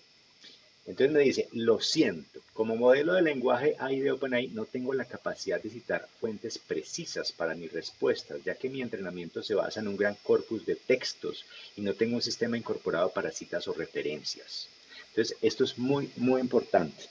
[0.88, 5.04] Entonces me dice, lo siento, como modelo de lenguaje AI de OpenAI no tengo la
[5.04, 9.88] capacidad de citar fuentes precisas para mis respuestas, ya que mi entrenamiento se basa en
[9.88, 11.44] un gran corpus de textos
[11.76, 14.66] y no tengo un sistema incorporado para citas o referencias.
[15.10, 17.04] Entonces, esto es muy, muy importante,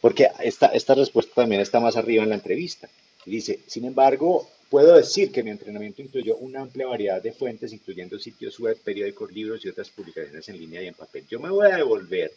[0.00, 2.88] porque esta, esta respuesta también está más arriba en la entrevista.
[3.26, 8.16] Dice, sin embargo, puedo decir que mi entrenamiento incluyó una amplia variedad de fuentes, incluyendo
[8.20, 11.26] sitios web, periódicos, libros y otras publicaciones en línea y en papel.
[11.28, 12.32] Yo me voy a devolver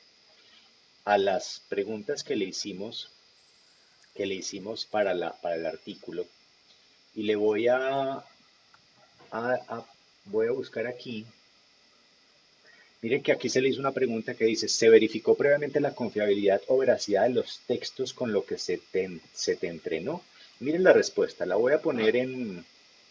[1.05, 3.11] a las preguntas que le hicimos,
[4.15, 6.25] que le hicimos para, la, para el artículo.
[7.13, 8.23] Y le voy a,
[10.25, 11.25] voy a buscar aquí.
[13.01, 16.61] Miren que aquí se le hizo una pregunta que dice, ¿se verificó previamente la confiabilidad
[16.67, 20.23] o veracidad de los textos con lo que se te, se te entrenó?
[20.59, 22.65] Miren la respuesta, la voy a poner en,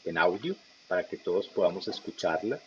[0.05, 0.57] en audio
[0.89, 2.59] para que todos podamos escucharla.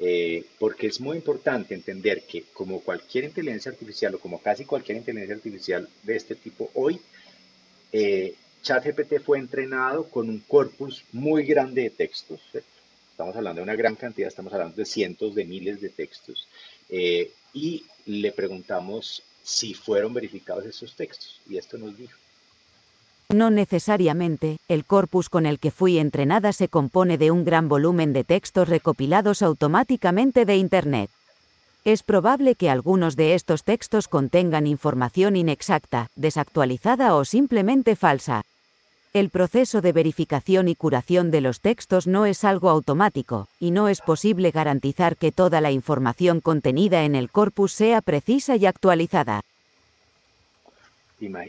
[0.00, 4.98] Eh, porque es muy importante entender que como cualquier inteligencia artificial o como casi cualquier
[4.98, 7.00] inteligencia artificial de este tipo hoy,
[7.92, 12.40] eh, ChatGPT fue entrenado con un corpus muy grande de textos.
[13.10, 16.46] Estamos hablando de una gran cantidad, estamos hablando de cientos de miles de textos.
[16.88, 21.40] Eh, y le preguntamos si fueron verificados esos textos.
[21.48, 22.16] Y esto nos dijo.
[23.30, 28.14] No necesariamente, el corpus con el que fui entrenada se compone de un gran volumen
[28.14, 31.10] de textos recopilados automáticamente de Internet.
[31.84, 38.44] Es probable que algunos de estos textos contengan información inexacta, desactualizada o simplemente falsa.
[39.12, 43.88] El proceso de verificación y curación de los textos no es algo automático, y no
[43.88, 49.42] es posible garantizar que toda la información contenida en el corpus sea precisa y actualizada.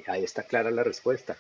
[0.07, 1.37] Ahí está clara la respuesta.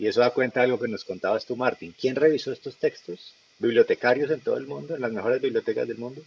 [0.00, 1.94] Y eso da cuenta de algo que nos contabas tú, Martín.
[2.00, 3.34] ¿Quién revisó estos textos?
[3.58, 4.94] ¿Bibliotecarios en todo el mundo?
[4.94, 6.22] ¿En las mejores bibliotecas del mundo?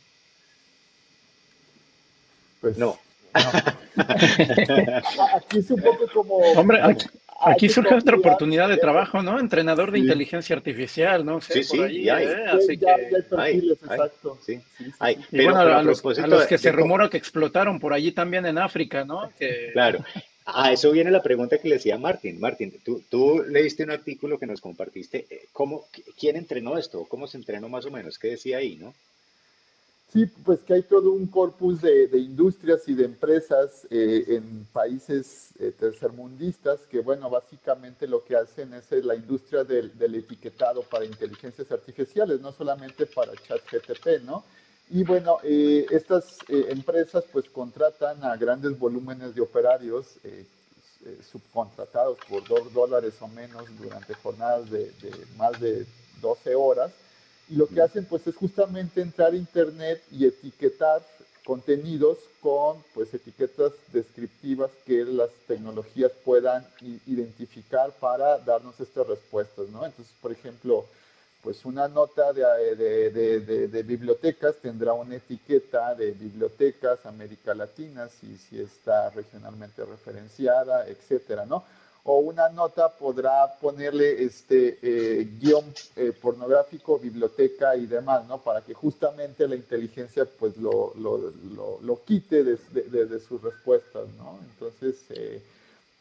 [2.61, 2.99] Pues no.
[5.35, 6.35] aquí es un poco como...
[6.51, 6.81] Hombre,
[7.39, 9.39] aquí, surge otra oportunidad de trabajo, ¿no?
[9.39, 11.41] Entrenador de inteligencia artificial, ¿no?
[11.41, 12.27] sí, sí, y hay.
[12.27, 12.45] ¿eh?
[12.51, 13.01] Así ya, que...
[13.01, 14.37] hay perfiles, exacto.
[14.45, 14.59] Sí,
[14.99, 15.17] hay.
[15.31, 18.59] Pero, bueno, a, los, a, los, que se rumora que explotaron por allí también en
[18.59, 19.31] África, ¿no?
[19.39, 19.71] Que...
[19.73, 20.05] Claro,
[20.45, 22.39] a eso viene la pregunta que le decía Martín.
[22.39, 25.25] Martín, tú, tú leíste un artículo que nos compartiste.
[25.29, 25.85] Eh, ¿Cómo,
[26.19, 27.05] ¿Quién entrenó esto?
[27.05, 28.19] ¿Cómo se entrenó más o menos?
[28.19, 28.93] ¿Qué decía ahí, no?
[30.11, 35.49] Sí, pues que hay todo un corpus de, industrias y de empresas eh, en países
[35.59, 41.05] eh, tercermundistas que, bueno, básicamente lo que hacen es la industria del, del etiquetado para
[41.05, 44.43] inteligencias artificiales, no solamente para ChatGTP, ¿no?
[44.89, 50.45] Y bueno, eh, estas eh, empresas pues contratan a grandes volúmenes de operarios eh,
[51.31, 54.91] subcontratados por dos dólares o menos durante jornadas de,
[55.37, 55.85] más de
[56.21, 56.91] 12 horas.
[57.49, 61.01] Y lo que hacen pues es justamente entrar a internet y etiquetar
[61.43, 66.65] contenidos con pues etiquetas descriptivas que las tecnologías puedan
[67.05, 69.85] identificar para darnos estas respuestas, ¿no?
[69.85, 70.85] Entonces, por ejemplo,
[71.43, 79.09] pues una nota de, bibliotecas tendrá una etiqueta de bibliotecas América Latina, si, si está
[79.09, 81.65] regionalmente referenciada, etcétera, ¿no?
[82.05, 85.65] O una nota podrá ponerle este eh, guion
[85.97, 88.41] eh, pornográfico, biblioteca y demás, ¿no?
[88.41, 91.31] Para que justamente la inteligencia pues lo, lo,
[91.81, 94.39] lo, quite de, sus respuestas, ¿no?
[94.49, 95.41] Entonces, eh,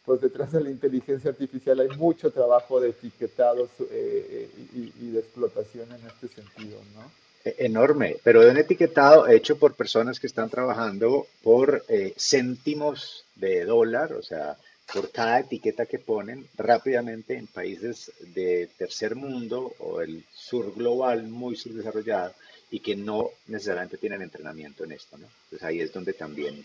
[0.04, 5.88] pues detrás de la inteligencia artificial hay mucho trabajo de etiquetados eh, y, de explotación
[5.92, 7.10] en este sentido, ¿no?
[7.44, 13.24] E, enorme, pero de un etiquetado hecho por personas que están trabajando por eh, céntimos
[13.36, 14.56] de dólar, o sea,
[14.92, 21.24] por cada etiqueta que ponen rápidamente en países de tercer mundo o el sur global
[21.24, 22.34] muy subdesarrollado
[22.70, 25.26] y que no necesariamente tienen entrenamiento en esto, ¿no?
[25.44, 26.64] Entonces ahí es donde también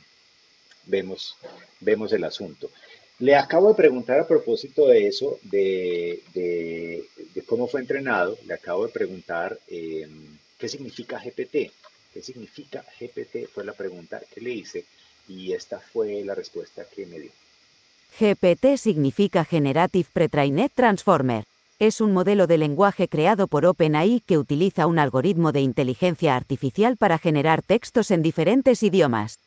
[0.88, 1.36] vemos,
[1.80, 2.70] vemos el asunto.
[3.20, 6.22] Le acabo de preguntar a propósito de eso, de,
[7.48, 11.72] cómo fue entrenado, le acabo de preguntar em, qué significa GPT.
[12.14, 13.48] ¿Qué significa GPT?
[13.52, 14.86] Fue la pregunta que le hice
[15.28, 17.32] y esta fue la respuesta que me dio.
[18.20, 21.44] GPT significa Generative Pretrained Transformer.
[21.80, 26.98] Es un modelo de lenguaje creado por OpenAI que utiliza un algoritmo de inteligencia artificial
[26.98, 29.38] para generar textos en diferentes idiomas.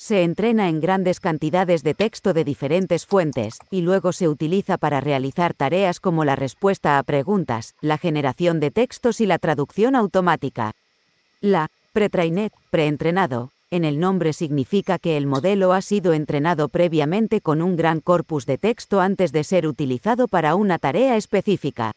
[0.00, 5.00] Se entrena en grandes cantidades de texto de diferentes fuentes, y luego se utiliza para
[5.00, 10.72] realizar tareas como la respuesta a preguntas, la generación de textos y la traducción automática.
[11.40, 17.60] La pretrained, preentrenado, en el nombre significa que el modelo ha sido entrenado previamente con
[17.60, 21.92] un gran corpus de texto antes de ser utilizado para una tarea específica.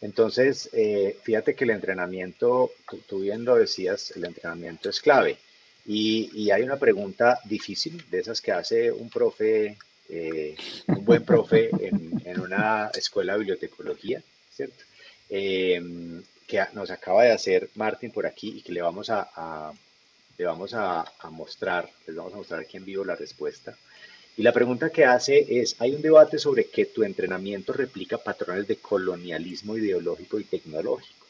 [0.00, 2.70] Entonces, eh, fíjate que el entrenamiento,
[3.06, 5.36] tú, bien lo decías, el entrenamiento es clave.
[5.86, 9.76] Y, hay una pregunta difícil, de esas que hace un profe,
[10.08, 10.56] eh,
[10.86, 14.84] un buen profe en, una escuela de bibliotecología, ¿cierto?
[15.28, 15.82] Eh,
[16.46, 19.72] que nos acaba de hacer Martín por aquí y que le vamos a
[20.38, 23.76] le vamos a, mostrar, les vamos a mostrar aquí en vivo la respuesta.
[24.36, 28.66] Y la pregunta que hace es, hay un debate sobre que tu entrenamiento replica patrones
[28.66, 31.26] de colonialismo ideológico y tecnológico.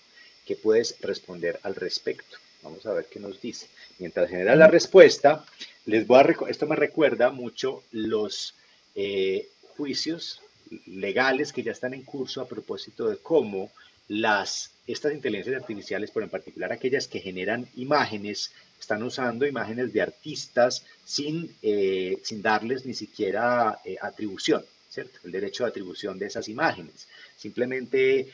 [0.46, 2.38] ¿Qué puedes responder al respecto?
[2.62, 3.66] Vamos a ver qué nos dice.
[4.02, 5.44] Mientras genera la respuesta,
[5.86, 8.56] les voy a esto me recuerda mucho los
[8.96, 10.40] eh, juicios
[10.86, 13.70] legales que ya están en curso a propósito de cómo
[14.08, 18.50] las, estas inteligencias artificiales, por en particular aquellas que generan imágenes,
[18.80, 25.20] están usando imágenes de artistas sin, eh, sin darles ni siquiera eh, atribución, ¿cierto?
[25.22, 27.06] El derecho de atribución de esas imágenes.
[27.36, 28.32] Simplemente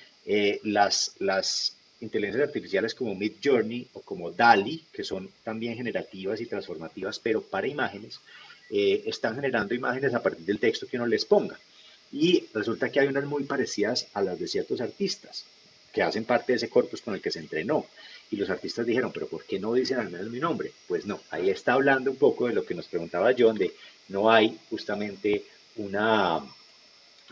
[0.62, 6.46] las, las inteligencias artificiales como Mid Journey o como DALI, que son también generativas y
[6.46, 8.20] transformativas, pero para imágenes,
[8.70, 11.58] están generando imágenes a partir del texto que uno les ponga.
[12.12, 15.44] Y resulta que hay unas muy parecidas a las de ciertos artistas
[15.92, 17.86] que hacen parte de ese corpus con el que se entrenó.
[18.30, 20.72] Y los artistas dijeron, pero ¿por qué no dicen al menos mi nombre?
[20.86, 23.72] Pues no, ahí está hablando un poco de lo que nos preguntaba John, de
[24.08, 25.44] no hay justamente
[25.76, 26.40] una,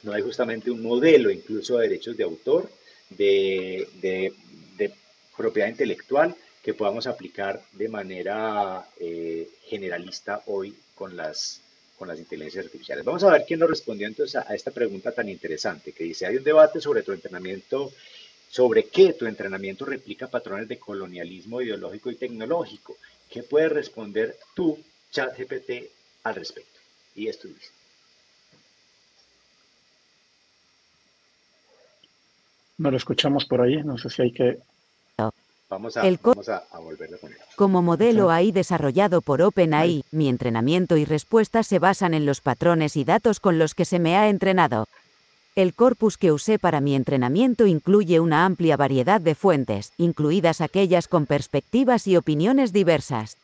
[0.03, 2.71] no hay justamente un modelo incluso de derechos de autor,
[3.11, 4.33] de, de,
[5.37, 11.61] propiedad intelectual que podamos aplicar de manera eh, generalista hoy con las,
[11.99, 13.05] con las inteligencias artificiales.
[13.05, 16.37] Vamos a ver quién nos respondió entonces a, esta pregunta tan interesante que dice, hay
[16.37, 17.93] un debate sobre tu entrenamiento
[18.49, 22.97] sobre qué tu entrenamiento replica patrones de colonialismo ideológico y tecnológico.
[23.29, 24.79] ¿Qué puedes responder tú,
[25.11, 25.91] ChatGPT,
[26.23, 26.81] al respecto?
[27.15, 27.49] Y esto.
[32.79, 34.59] No lo escuchamos por ahí, no sé si hay que...
[35.69, 37.39] Vamos a, vamos a, volverlo a poner.
[37.57, 42.97] Como modelo AI desarrollado por OpenAI, mi entrenamiento y respuestas se basan en los patrones
[42.97, 44.87] y datos con los que se me ha entrenado.
[45.57, 51.09] El corpus que usé para mi entrenamiento incluye una amplia variedad de fuentes, incluidas aquellas
[51.09, 53.37] con perspectivas y opiniones diversas.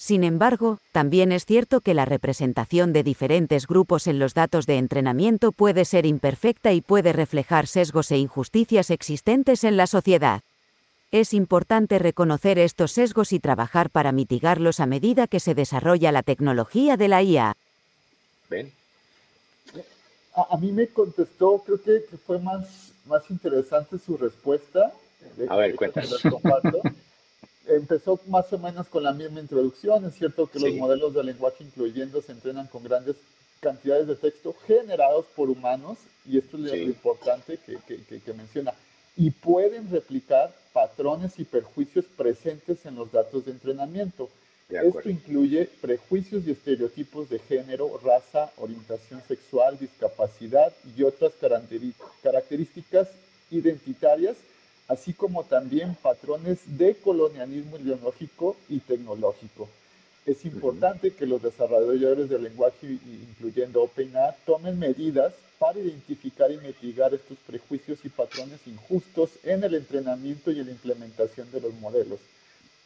[0.00, 4.78] Sin embargo, también es cierto que la representación de diferentes grupos en los datos de
[4.78, 10.40] entrenamiento puede ser imperfecta y puede reflejar sesgos e injusticias existentes en la sociedad.
[11.10, 16.22] Es importante reconocer estos sesgos y trabajar para mitigarlos a medida que se desarrolla la
[16.22, 17.54] tecnología de la IA.
[18.48, 18.72] ¿Ven?
[20.34, 24.94] a, mí me contestó, creo que, fue más, más interesante su respuesta.
[25.46, 26.22] a ver, cuéntanos.
[27.70, 30.04] Empezó más o menos con la misma introducción.
[30.04, 33.16] Es cierto que los modelos de lenguaje incluyendo se entrenan con grandes
[33.60, 38.72] cantidades de texto generados por humanos, y esto es lo importante que, que, que, menciona,
[39.16, 44.28] y pueden replicar patrones y perjuicios presentes en los datos de entrenamiento.
[44.68, 51.32] Esto incluye prejuicios y estereotipos de género, raza, orientación sexual, discapacidad y otras
[52.22, 53.08] características
[53.50, 54.36] identitarias,
[54.90, 59.68] así como también patrones de colonialismo ideológico y tecnológico.
[60.26, 62.98] Es importante que los desarrolladores del lenguaje,
[63.30, 69.76] incluyendo OpenAI, tomen medidas para identificar y mitigar estos prejuicios y patrones injustos en el
[69.76, 72.18] entrenamiento y en la implementación de los modelos.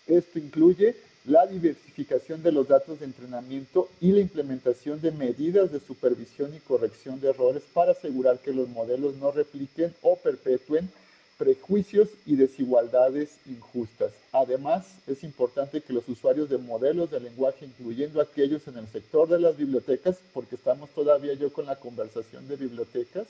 [0.07, 5.81] Esto incluye la diversificación de los datos de entrenamiento y la implementación de medidas de
[5.81, 10.91] supervisión y corrección de errores para asegurar que los modelos no repliquen o perpetúen
[11.39, 14.13] prejuicios y desigualdades injustas.
[14.33, 19.29] Además, es importante que los usuarios de modelos de lenguaje, incluyendo aquellos en el sector
[19.29, 23.27] de las bibliotecas, porque estamos todavía yo con la conversación de bibliotecas,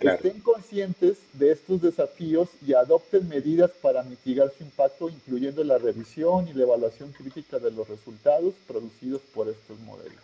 [0.00, 6.48] estén conscientes de estos desafíos y adopten medidas para mitigar su impacto, incluyendo la revisión
[6.48, 10.22] y la evaluación crítica de los resultados producidos por estos modelos.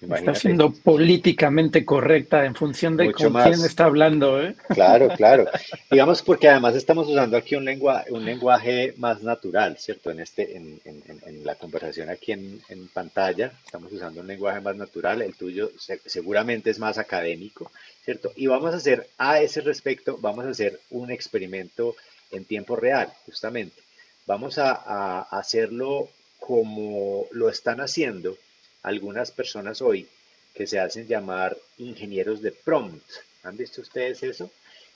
[0.00, 4.42] Está siendo políticamente correcta en función de con quién está hablando.
[4.42, 4.54] ¿eh?
[4.68, 5.46] Claro, claro.
[5.90, 10.10] Digamos porque además estamos usando aquí un, lenguaje, un lenguaje más natural, ¿cierto?
[10.10, 12.60] En, este, en, en, la conversación aquí en,
[12.92, 15.70] pantalla estamos usando un lenguaje más natural, el tuyo
[16.06, 17.70] seguramente es más académico,
[18.04, 18.32] ¿cierto?
[18.36, 21.96] Y vamos a hacer a ese respecto, vamos a hacer un experimento
[22.30, 23.82] en tiempo real, justamente.
[24.26, 28.36] Vamos a, a hacerlo como lo están haciendo
[28.84, 30.06] algunas personas hoy
[30.54, 33.04] que se hacen llamar ingenieros de prompt.
[33.42, 34.50] ¿Han visto ustedes eso?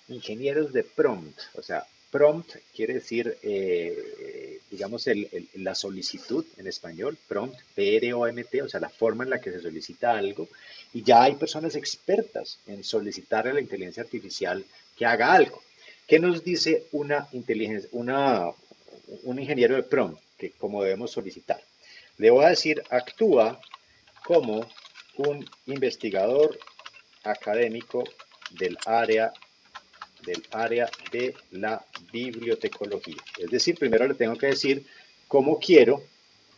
[0.09, 1.39] Ingenieros de prompt.
[1.55, 5.07] O sea, prompt quiere decir, eh, digamos,
[5.55, 10.17] la solicitud en español, prompt, P-R-O-M-T, o sea, la forma en la que se solicita
[10.17, 10.49] algo.
[10.95, 14.65] Y ya hay personas expertas en solicitar a la inteligencia artificial
[14.97, 15.63] que haga algo.
[16.07, 18.51] ¿Qué nos dice una inteligencia, una,
[19.25, 21.61] un ingeniero de prompt que como debemos solicitar?
[22.19, 23.61] Le voy a decir, actúa
[24.29, 24.69] como
[25.17, 26.59] un investigador
[27.25, 28.05] académico
[28.51, 29.33] del área,
[30.23, 33.17] del área de la bibliotecología.
[33.39, 34.85] Es decir, primero le tengo que decir
[35.27, 36.03] cómo quiero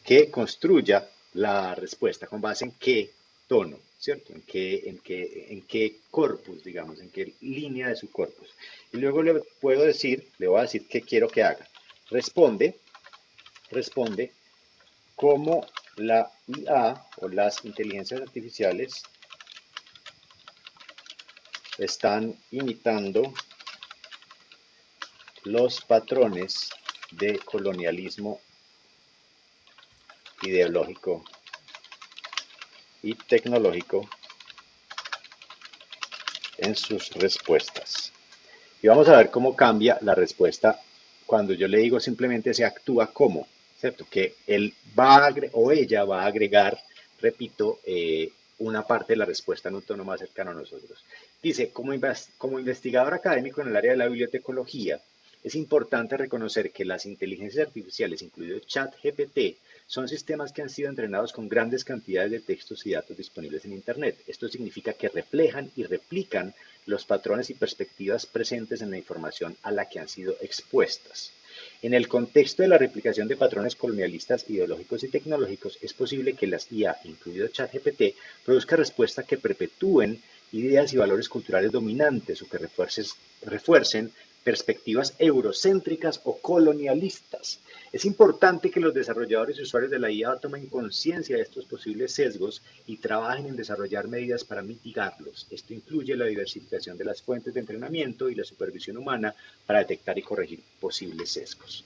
[0.02, 3.12] que construya la respuesta, con base en qué
[3.46, 4.32] tono, ¿cierto?
[4.32, 8.48] En qué, en qué, en qué corpus, digamos, en qué línea de su corpus.
[8.92, 11.68] Y luego le puedo decir, le voy a decir qué quiero que haga.
[12.10, 12.80] Responde,
[13.70, 14.32] responde
[15.14, 15.64] como
[16.00, 19.02] la IA o las inteligencias artificiales
[21.76, 23.34] están imitando
[25.44, 26.70] los patrones
[27.10, 28.40] de colonialismo
[30.42, 31.22] ideológico
[33.02, 34.08] y tecnológico
[36.56, 38.12] en sus respuestas.
[38.80, 40.80] Y vamos a ver cómo cambia la respuesta
[41.26, 43.46] cuando yo le digo simplemente se actúa como.
[43.80, 44.06] ¿Cierto?
[44.10, 46.78] Que él va a, o ella va a agregar,
[47.20, 51.02] repito, eh, una parte de la respuesta tono más cercano a nosotros.
[51.42, 51.92] Dice, como,
[52.36, 55.00] como investigador académico en el área de la bibliotecología,
[55.42, 59.56] es importante reconocer que las inteligencias artificiales, incluido ChatGPT,
[59.86, 63.72] son sistemas que han sido entrenados con grandes cantidades de textos y datos disponibles en
[63.72, 64.18] Internet.
[64.26, 66.54] Esto significa que reflejan y replican
[66.84, 71.32] los patrones y perspectivas presentes en la información a la que han sido expuestas.
[71.82, 76.46] En el contexto de la replicación de patrones colonialistas ideológicos y tecnológicos, es posible que
[76.46, 80.20] las IA, incluido ChatGPT, produzcan respuestas que perpetúen
[80.52, 82.58] ideas y valores culturales dominantes o que
[83.46, 84.10] refuercen
[84.44, 87.60] perspectivas eurocéntricas o colonialistas.
[87.92, 92.12] Es importante que los desarrolladores y usuarios de la IA tomen conciencia de estos posibles
[92.12, 95.46] sesgos y trabajen en desarrollar medidas para mitigarlos.
[95.50, 99.34] Esto incluye la diversificación de las fuentes de entrenamiento y la supervisión humana
[99.66, 101.84] para detectar y corregir posibles sesgos.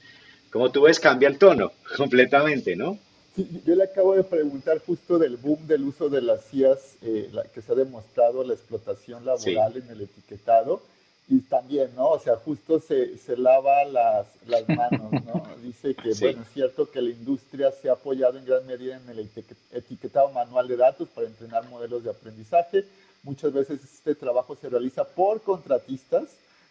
[0.50, 2.98] Como tú ves, cambia el tono completamente, ¿no?
[3.34, 7.28] Sí, yo le acabo de preguntar justo del boom del uso de las IAS, eh,
[7.32, 10.82] la, que se ha demostrado la explotación laboral en el etiquetado
[11.26, 12.10] y también, ¿no?
[12.10, 15.42] O sea, justo se, se lava las, las manos, ¿no?
[15.62, 19.08] Dice que, bueno, es cierto que la industria se ha apoyado en gran medida en
[19.08, 19.30] el
[19.72, 22.84] etiquetado manual de datos para entrenar modelos de aprendizaje.
[23.22, 26.24] Muchas veces este trabajo se realiza por contratistas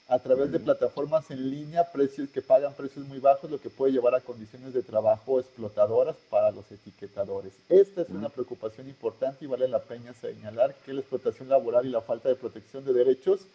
[0.07, 3.93] a través de plataformas en línea, precios que pagan precios muy bajos, lo que puede
[3.93, 7.53] llevar a condiciones de trabajo explotadoras para los etiquetadores.
[7.69, 11.89] Esta es una preocupación importante y vale la pena señalar que la explotación laboral y
[11.89, 13.47] la falta de protección de derechos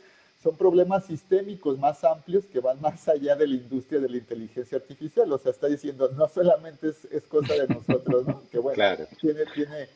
[0.43, 4.79] son problemas sistémicos más amplios que van más allá de la industria de la inteligencia
[4.79, 5.33] artificial.
[5.33, 8.43] O sea, está diciendo, no solamente es, cosa de nosotros, ¿no?
[8.51, 8.83] que bueno,
[9.21, 9.89] tiene, tiene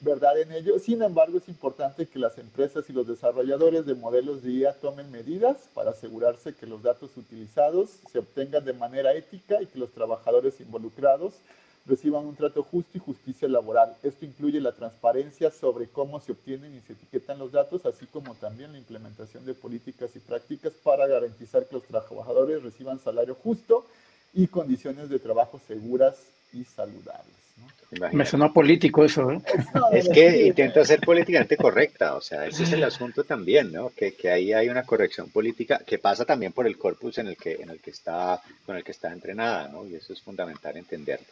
[0.00, 0.78] verdad en ello.
[0.78, 5.10] Sin embargo, es importante que las empresas y los desarrolladores de modelos de IA tomen
[5.10, 9.92] medidas para asegurarse que los datos utilizados se obtengan de manera ética y que los
[9.92, 11.34] trabajadores involucrados
[11.86, 13.96] reciban un trato justo y justicia laboral.
[14.02, 18.34] Esto incluye la transparencia sobre cómo se obtienen y se etiquetan los datos, así como
[18.34, 23.86] también la implementación de políticas y prácticas para garantizar que los trabajadores reciban salario justo
[24.34, 26.16] y condiciones de trabajo seguras
[26.52, 27.45] y saludables.
[28.12, 29.40] Me sonó político eso, ¿eh?
[29.92, 33.92] Es que intento ser políticamente correcta, o sea, ese es el asunto también, ¿no?
[33.96, 37.36] Que, que, ahí hay una corrección política que pasa también por el corpus en el
[37.36, 39.86] que, en el que está, con el que está entrenada, ¿no?
[39.86, 41.26] Y eso es fundamental entenderlo.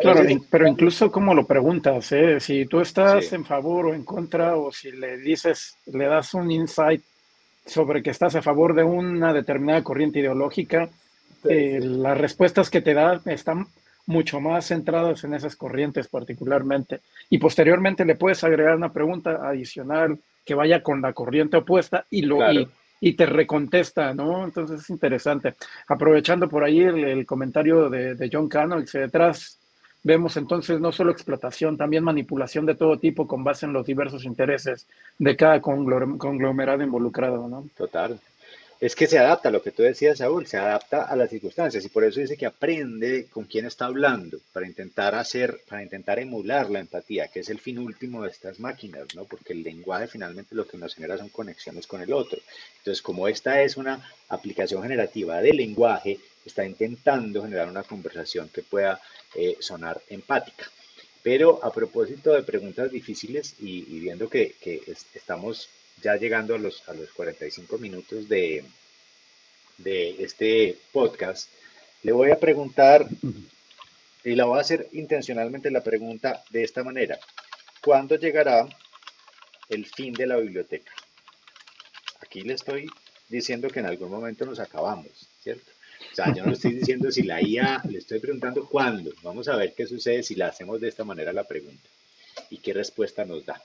[0.00, 2.40] Claro, pero incluso como lo preguntas, ¿eh?
[2.40, 6.50] Si tú estás en favor o en contra, o si le dices, le das un
[6.50, 7.02] insight
[7.64, 10.88] sobre que estás a favor de una determinada corriente ideológica,
[11.48, 13.66] eh, las respuestas que te da están
[14.06, 17.00] mucho más centradas en esas corrientes particularmente.
[17.30, 22.22] Y posteriormente le puedes agregar una pregunta adicional que vaya con la corriente opuesta y
[22.22, 22.38] lo
[23.04, 24.44] y, te recontesta, ¿no?
[24.44, 25.54] Entonces es interesante.
[25.88, 29.58] Aprovechando por ahí el, comentario de, de, John Cano, que detrás
[30.04, 34.24] vemos entonces no solo explotación, también manipulación de todo tipo con base en los diversos
[34.24, 34.86] intereses
[35.18, 37.66] de cada conglomerado involucrado, ¿no?
[37.76, 38.20] Total
[38.82, 41.88] es que se adapta, lo que tú decías, Saúl, se adapta a las circunstancias y
[41.88, 46.68] por eso dice que aprende con quién está hablando para intentar hacer, para intentar emular
[46.68, 49.24] la empatía, que es el fin último de estas máquinas, ¿no?
[49.24, 52.40] Porque el lenguaje finalmente lo que nos genera son conexiones con el otro.
[52.78, 58.64] Entonces, como esta es una aplicación generativa del lenguaje, está intentando generar una conversación que
[58.64, 59.00] pueda
[59.36, 60.68] eh, sonar empática.
[61.22, 64.56] Pero a propósito de preguntas difíciles y, viendo que
[65.14, 65.68] estamos
[66.02, 68.64] ya llegando a los, a los 45 minutos de,
[69.78, 71.48] de este podcast,
[72.02, 73.06] le voy a preguntar,
[74.24, 77.18] y la voy a hacer intencionalmente la pregunta de esta manera.
[77.82, 78.68] ¿Cuándo llegará
[79.68, 80.92] el fin de la biblioteca?
[82.20, 82.88] Aquí le estoy
[83.28, 85.70] diciendo que en algún momento nos acabamos, ¿cierto?
[86.12, 89.12] O sea, yo no estoy diciendo si la IA, le estoy preguntando cuándo.
[89.22, 91.88] Vamos a ver qué sucede si la hacemos de esta manera la pregunta
[92.50, 93.62] y qué respuesta nos da.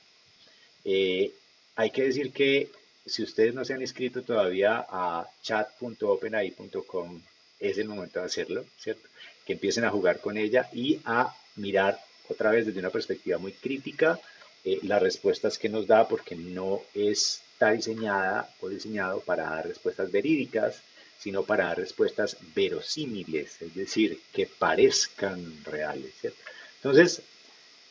[0.85, 1.31] Eh,
[1.78, 2.69] hay que decir que
[3.05, 7.21] si ustedes no se han inscrito todavía a chat.openai.com,
[7.59, 9.07] es el momento de hacerlo, ¿cierto?
[9.45, 13.53] Que empiecen a jugar con ella y a mirar otra vez desde una perspectiva muy
[13.53, 14.19] crítica
[14.65, 20.11] eh, las respuestas que nos da, porque no está diseñada o diseñado para dar respuestas
[20.11, 20.82] verídicas,
[21.19, 26.39] sino para dar respuestas verosímiles, es decir, que parezcan reales, ¿cierto?
[26.78, 27.21] Entonces,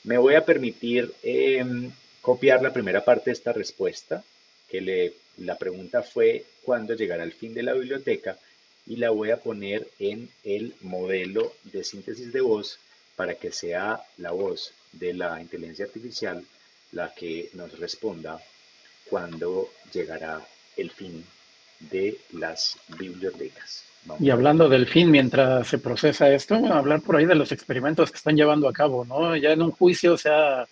[0.03, 1.93] me voy a permitir em,
[2.27, 4.25] copiar la primera parte de esta respuesta,
[4.69, 8.37] que le, la pregunta fue cuándo llegará el fin de la biblioteca,
[8.85, 12.81] y la voy a poner en el modelo de síntesis de voz
[13.15, 16.45] para que sea la voz de la inteligencia artificial
[16.91, 18.41] la que nos responda
[19.09, 20.45] cuándo llegará
[20.77, 21.25] el fin
[21.79, 23.85] de las bibliotecas.
[24.19, 28.17] y hablando del fin, mientras se procesa esto, hablar por ahí de los experimentos que
[28.17, 29.37] están llevando a cabo, ¿no?
[29.37, 30.67] Ya en un juicio se ha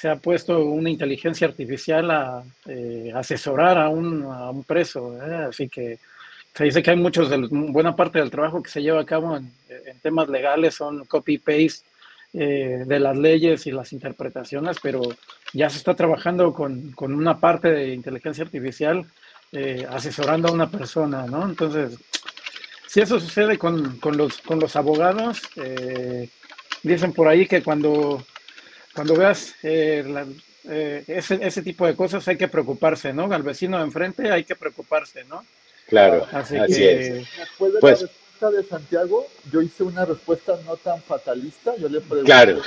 [0.00, 5.14] se ha puesto una inteligencia artificial a eh, asesorar a un, a un preso.
[5.22, 5.48] ¿eh?
[5.50, 5.98] Así que
[6.54, 9.36] se dice que hay muchos, de buena parte del trabajo que se lleva a cabo
[9.36, 9.52] en,
[10.00, 11.84] temas legales son copy-paste
[12.32, 15.02] eh, de las leyes y las interpretaciones, pero
[15.52, 19.04] ya se está trabajando con, con una parte de inteligencia artificial
[19.90, 21.44] asesorando a una persona, ¿no?
[21.44, 21.98] Entonces,
[22.86, 25.42] si eso sucede con, con los, con los abogados,
[26.84, 28.24] dicen por ahí que cuando
[28.94, 30.04] cuando veas eh,
[30.68, 33.32] eh, ese, ese, tipo de cosas hay que preocuparse, ¿no?
[33.32, 35.44] Al vecino de enfrente hay que preocuparse, ¿no?
[35.88, 37.26] Claro, así, es.
[37.36, 41.74] Después de pues, la respuesta de Santiago, yo hice una respuesta no tan fatalista.
[41.76, 42.60] Yo le pregunté, claro.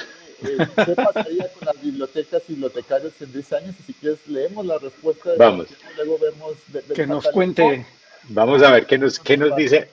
[0.44, 3.76] Eh, ¿qué pasaría con las bibliotecas y bibliotecarios en 10 años?
[3.80, 5.32] Y si quieres, leemos la respuesta.
[5.32, 5.68] De Vamos.
[5.96, 6.58] luego vemos.
[6.94, 7.86] que nos cuente.
[8.30, 9.90] Vamos a ver qué nos, qué nos dice.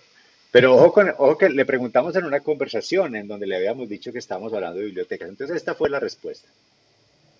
[0.51, 4.53] Pero ojo, que le preguntamos en una conversación en donde le habíamos dicho que estábamos
[4.53, 5.29] hablando de bibliotecas.
[5.29, 6.49] Entonces esta fue la respuesta.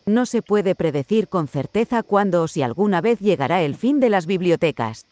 [0.07, 4.11] No se puede predecir con certeza cuándo o si alguna vez llegará el fin de
[4.11, 5.07] las bibliotecas.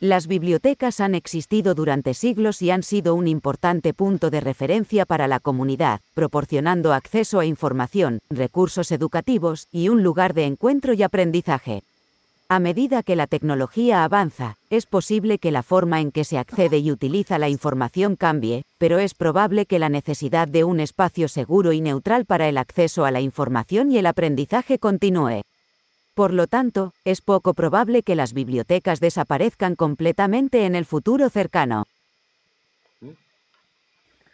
[0.00, 5.26] Las bibliotecas han existido durante siglos y han sido un importante punto de referencia para
[5.26, 11.82] la comunidad, proporcionando acceso a información, recursos educativos y un lugar de encuentro y aprendizaje.
[12.50, 16.78] A medida que la tecnología avanza, es posible que la forma en que se accede
[16.78, 21.74] y utiliza la información cambie, pero es probable que la necesidad de un espacio seguro
[21.74, 25.42] y neutral para el acceso a la información y el aprendizaje continúe.
[26.14, 31.84] Por lo tanto, es poco probable que las bibliotecas desaparezcan completamente en el futuro cercano.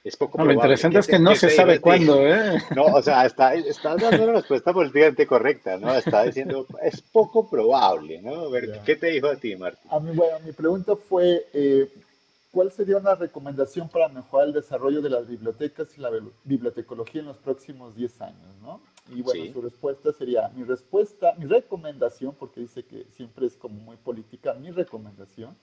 [0.05, 2.62] Es poco Lo interesante es que no se sabe cuándo, ¿eh?
[2.76, 5.94] No, o sea, está, está dando una respuesta políticamente correcta, ¿no?
[5.94, 8.34] Está diciendo, es poco probable, ¿no?
[8.40, 9.90] A ver, ¿qué te dijo a ti, Martín?
[9.90, 11.90] A mí, bueno, mi pregunta fue, eh,
[12.50, 16.11] ¿cuál sería una recomendación para mejorar el desarrollo de las bibliotecas y la
[16.44, 18.82] bibliotecología en los próximos 10 años, ¿no?
[19.09, 23.80] Y bueno, su respuesta sería, mi respuesta, mi recomendación, porque dice que siempre es como
[23.80, 25.57] muy política, mi recomendación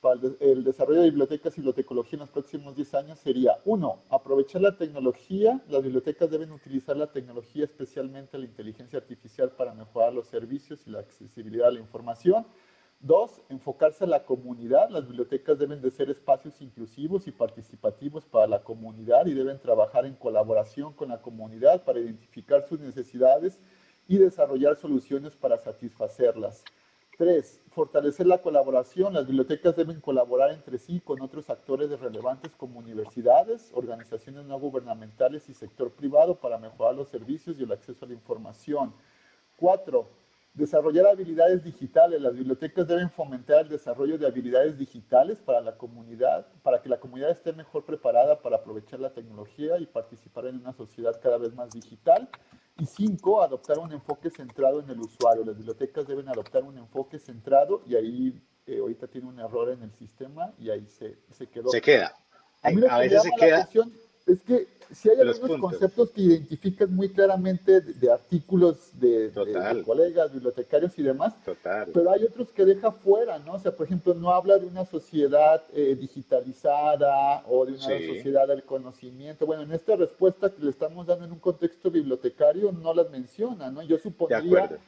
[0.00, 4.62] para el, desarrollo de bibliotecas y bibliotecología en los próximos 10 años sería, uno, aprovechar
[4.62, 5.60] la tecnología.
[5.68, 10.90] Las bibliotecas deben utilizar la tecnología, especialmente la inteligencia artificial, para mejorar los servicios y
[10.90, 12.46] la accesibilidad a la información.
[12.98, 14.88] Dos, enfocarse en la comunidad.
[14.90, 20.06] Las bibliotecas deben de ser espacios inclusivos y participativos para la comunidad y deben trabajar
[20.06, 23.60] en colaboración con la comunidad para identificar sus necesidades
[24.08, 26.64] y desarrollar soluciones para satisfacerlas.
[27.20, 29.12] Tres, fortalecer la colaboración.
[29.12, 35.46] Las bibliotecas deben colaborar entre sí con otros actores relevantes como universidades, organizaciones no gubernamentales
[35.50, 38.94] y sector privado para mejorar los servicios y el acceso a la información.
[39.58, 40.08] Cuatro,
[40.54, 42.20] desarrollar habilidades digitales.
[42.20, 46.98] Las bibliotecas deben fomentar el desarrollo de habilidades digitales para la comunidad, para que la
[46.98, 51.54] comunidad esté mejor preparada para aprovechar la tecnología y participar en una sociedad cada vez
[51.54, 52.28] más digital.
[52.78, 55.44] Y cinco, adoptar un enfoque centrado en el usuario.
[55.44, 59.82] Las bibliotecas deben adoptar un enfoque centrado y ahí eh, ahorita tiene un error en
[59.82, 61.68] el sistema y ahí se, se quedó.
[61.70, 62.14] Se queda.
[62.62, 63.68] A, mí a veces se queda.
[64.30, 69.30] Es que si hay algunos conceptos que identifican muy claramente de, artículos de,
[69.84, 71.34] colegas, bibliotecarios y demás,
[71.92, 73.54] pero hay otros que deja fuera, ¿no?
[73.54, 78.48] O sea, por ejemplo, no habla de una sociedad eh, digitalizada o de una sociedad
[78.48, 79.46] del conocimiento.
[79.46, 83.70] Bueno, en esta respuesta que le estamos dando en un contexto bibliotecario no las menciona,
[83.70, 83.82] ¿no?
[83.82, 84.78] Yo supondría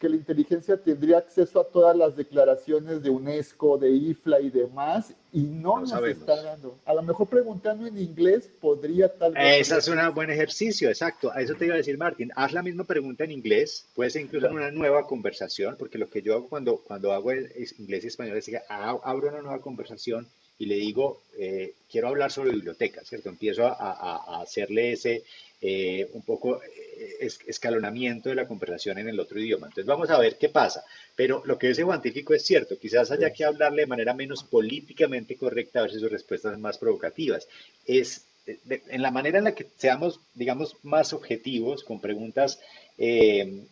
[0.00, 5.12] que la inteligencia tendría acceso a todas las declaraciones de UNESCO, de IFLA y demás,
[5.30, 6.78] y no, nos está dando.
[6.86, 9.60] A lo mejor preguntando en inglés podría tal vez...
[9.60, 11.30] Ese es un buen ejercicio, exacto.
[11.30, 12.32] A eso te iba a decir, Martín.
[12.34, 16.08] Haz la misma pregunta en inglés, puede ser incluso en una nueva conversación, porque lo
[16.08, 20.26] que yo hago cuando, cuando hago inglés y español es que abro una nueva conversación
[20.58, 23.28] y le digo, eh, quiero hablar sobre bibliotecas, ¿cierto?
[23.28, 25.24] Empiezo a, a hacerle ese,
[25.60, 29.66] eh, un poco eh, escalonamiento de la conversación en el otro idioma.
[29.66, 30.84] Entonces vamos a ver qué pasa.
[31.14, 35.36] Pero lo que dice Científico es cierto, quizás haya que hablarle de manera menos políticamente
[35.36, 37.46] correcta a ver si sus respuestas son más provocativas.
[37.86, 42.58] Es en la manera en la que seamos, digamos, más objetivos, con preguntas
[42.98, 43.64] eh,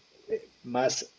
[0.62, 1.10] más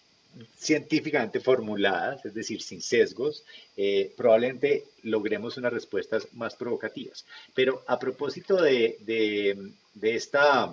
[0.58, 3.44] científicamente formuladas, es decir, sin sesgos,
[3.76, 7.26] eh, probablemente logremos unas respuestas más provocativas.
[7.54, 9.58] Pero a propósito de,
[10.02, 10.72] esta,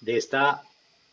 [0.00, 0.62] de esta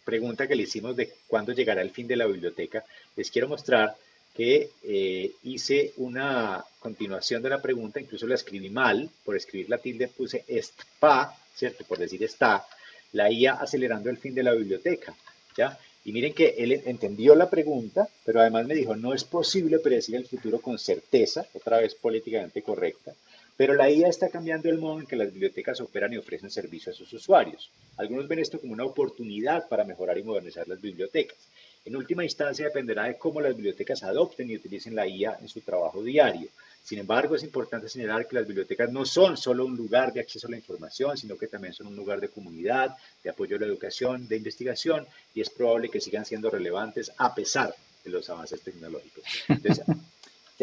[0.03, 2.85] pregunta que le hicimos de cuándo llegará el fin de la biblioteca,
[3.15, 3.95] les quiero mostrar
[4.35, 9.77] que eh, hice una continuación de la pregunta, incluso la escribí mal, por escribir la
[9.77, 11.85] tilde puse estpa, ¿cierto?
[11.85, 12.65] Por decir está,
[13.13, 15.15] la IA acelerando el fin de la biblioteca,
[15.57, 15.79] ¿ya?
[16.03, 20.15] Y miren que él entendió la pregunta, pero además me dijo, no es posible predecir
[20.15, 23.13] el futuro con certeza, otra vez políticamente correcta,
[23.57, 26.91] pero la IA está cambiando el modo en que las bibliotecas operan y ofrecen servicio
[26.91, 27.71] a sus usuarios.
[27.97, 31.37] Algunos ven esto como una oportunidad para mejorar y modernizar las bibliotecas.
[31.85, 35.61] En última instancia dependerá de cómo las bibliotecas adopten y utilicen la IA en su
[35.61, 36.49] trabajo diario.
[36.83, 40.47] Sin embargo, es importante señalar que las bibliotecas no son solo un lugar de acceso
[40.47, 43.67] a la información, sino que también son un lugar de comunidad, de apoyo a la
[43.67, 48.61] educación, de investigación, y es probable que sigan siendo relevantes a pesar de los avances
[48.61, 49.23] tecnológicos.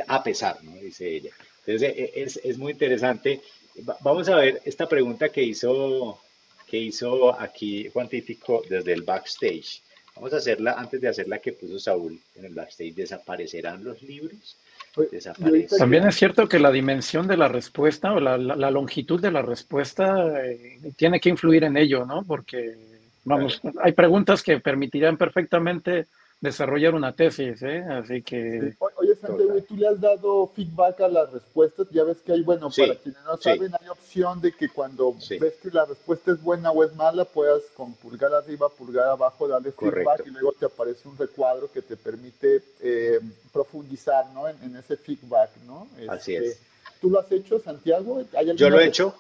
[0.07, 0.73] A pesar, ¿no?
[0.77, 1.33] dice ella.
[1.67, 3.41] Entonces, e, es, es muy interesante.
[4.01, 6.21] Vamos a ver esta pregunta que hizo,
[6.67, 9.83] que hizo aquí Juan Típico desde el backstage.
[10.15, 12.95] Vamos a hacerla antes de hacer la que puso Saúl en el backstage.
[12.95, 14.57] ¿Desaparecerán los libros?
[15.79, 18.37] También es cierto que la dimensión de la respuesta o la,
[18.71, 22.25] longitud de la respuesta eh, tiene que influir en ello, ¿no?
[22.25, 22.77] Porque,
[23.25, 26.09] vamos, hay preguntas que permitirían perfectamente
[26.43, 27.85] desarrollar una tesis, ¿eh?
[27.89, 28.75] Así que...
[28.97, 31.87] Oye, Santiago, ¿tú le has dado feedback a las respuestas?
[31.93, 35.55] Ya ves que hay, bueno, para quienes no saben, hay opción de que cuando ves
[35.63, 39.71] que la respuesta es buena o es mala, puedas con pulgar arriba, pulgar abajo, darle
[39.71, 43.21] feedback y luego te aparece un recuadro que te permite eh,
[43.53, 44.49] profundizar, ¿no?
[44.49, 45.87] En, ese feedback, ¿no?
[46.09, 46.43] Así es.
[46.43, 46.67] Este,
[47.01, 48.21] ¿Tú lo has hecho, Santiago?
[48.57, 49.15] Yo lo he hecho,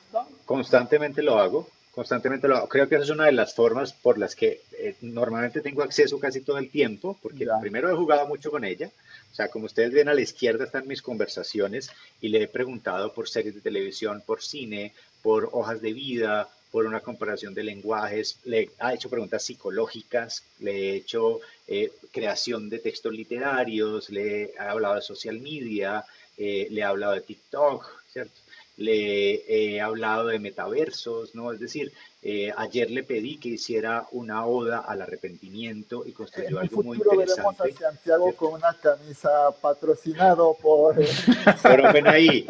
[0.45, 4.35] constantemente lo hago constantemente lo Creo que esa es una de las formas por las
[4.35, 8.65] que eh, normalmente tengo acceso casi todo el tiempo, porque primero he jugado mucho con
[8.65, 8.91] ella.
[9.31, 11.91] O sea, como ustedes ven a la izquierda están mis conversaciones
[12.21, 16.87] y le he preguntado por series de televisión, por cine, por hojas de vida, por
[16.87, 22.79] una comparación de lenguajes, le ha hecho preguntas psicológicas, le he hecho eh, creación de
[22.79, 26.05] textos literarios, le he hablado de social media,
[26.39, 28.42] eh, le he hablado de TikTok, ¿cierto?
[28.77, 31.53] Le he hablado de metaversos, ¿no?
[31.53, 31.93] Es decir,
[32.25, 37.37] eh, ayer le pedí que hiciera una oda al arrepentimiento y construyó algo muy interesante.
[37.43, 40.95] veremos a Santiago con una camisa patrocinado por...
[41.63, 42.47] Pero ven ahí,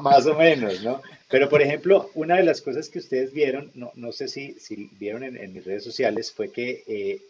[0.00, 1.00] más o menos, ¿no?
[1.30, 4.90] Pero, por ejemplo, una de las cosas que ustedes vieron, no, no sé si, si
[4.98, 7.22] vieron en, mis redes sociales, fue que eh,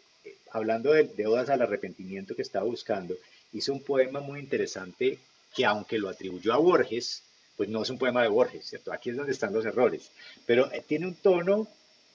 [0.53, 3.14] hablando de, de odas al arrepentimiento que estaba buscando,
[3.53, 5.18] hizo un poema muy interesante
[5.55, 7.22] que aunque lo atribuyó a Borges,
[7.57, 8.92] pues no es un poema de Borges, ¿cierto?
[8.92, 10.11] Aquí es donde están los errores.
[10.46, 11.68] Pero eh, tiene un tono,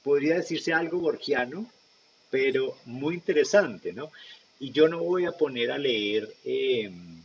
[0.03, 1.69] podría decirse algo borgiano,
[2.29, 4.11] pero muy interesante, ¿no?
[4.59, 7.21] Y yo no voy a poner a leer, em,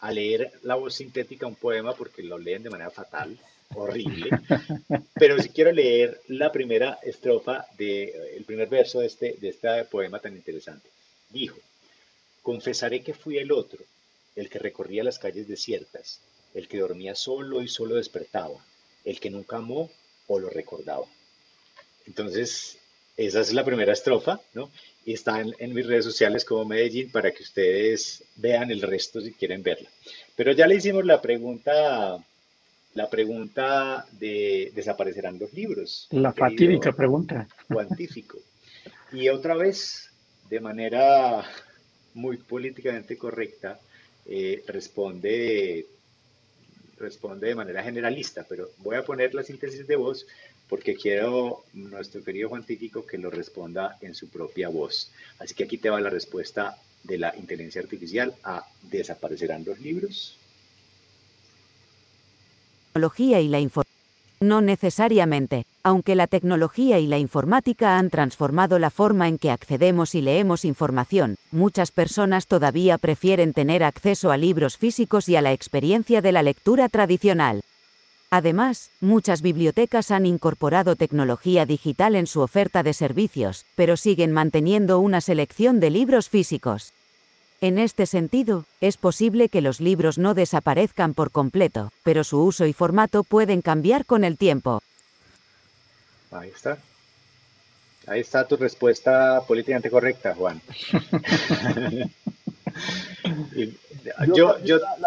[0.00, 3.36] a leer la voz sintética un poema porque lo leen de manera fatal,
[3.74, 4.30] horrible,
[5.14, 9.84] pero si quiero leer la primera estrofa, de, el primer verso de este, de este
[9.86, 10.88] poema tan interesante.
[11.30, 11.58] Dijo,
[12.42, 13.80] confesaré que fui el otro,
[14.36, 16.20] el que recorría las calles desiertas,
[16.56, 18.56] el que dormía solo y solo despertaba,
[19.04, 19.90] el que nunca amó
[20.26, 21.04] o lo recordaba.
[22.06, 22.78] Entonces,
[23.16, 24.70] esa es la primera estrofa, ¿no?
[25.04, 29.32] Y está en, mis redes sociales como Medellín para que ustedes vean el resto si
[29.32, 29.88] quieren verla.
[30.34, 32.24] Pero ya le hicimos la pregunta,
[32.94, 36.08] la pregunta de desaparecerán los libros.
[36.10, 37.46] La fatídica pregunta.
[37.68, 38.38] Cuantífico.
[39.12, 40.10] Y otra vez,
[40.48, 41.44] de manera
[42.14, 43.78] muy políticamente correcta,
[44.24, 45.86] eh, responde
[46.98, 50.26] responde de manera generalista, pero voy a poner la síntesis de voz
[50.68, 55.10] porque quiero nuestro querido Juan que lo responda en su propia voz.
[55.38, 60.36] Así que aquí te va la respuesta de la inteligencia artificial a ¿desaparecerán los libros?
[62.94, 63.86] Y la información.
[64.40, 70.16] No necesariamente, aunque la tecnología y la informática han transformado la forma en que accedemos
[70.16, 75.52] y leemos información, muchas personas todavía prefieren tener acceso a libros físicos y a la
[75.52, 77.60] experiencia de la lectura tradicional.
[78.30, 84.98] Además, muchas bibliotecas han incorporado tecnología digital en su oferta de servicios, pero siguen manteniendo
[84.98, 86.94] una selección de libros físicos.
[87.60, 92.66] En este sentido, es posible que los libros no desaparezcan por completo, pero su uso
[92.66, 94.82] y formato pueden cambiar con el tiempo.
[96.30, 96.78] Ahí está.
[98.06, 100.60] Ahí está tu respuesta políticamente correcta, Juan.
[104.34, 104.56] yo,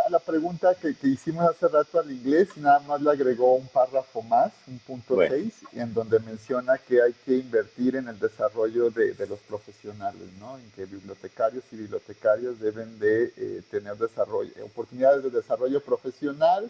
[0.10, 4.52] la, pregunta que, hicimos hace rato al inglés, nada más le agregó un párrafo más,
[4.68, 9.40] un punto 6, en donde menciona que hay que invertir en el desarrollo de, los
[9.40, 10.58] profesionales, ¿no?
[10.58, 16.70] En que bibliotecarios y bibliotecarios deben de eh, tener desarrollo, oportunidades de desarrollo profesional,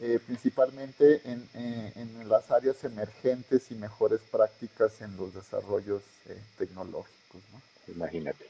[0.00, 6.02] eh, principalmente en, eh, en, las áreas emergentes y mejores prácticas en los desarrollos
[6.56, 7.60] tecnológicos, ¿no?
[7.92, 8.46] Imagínate.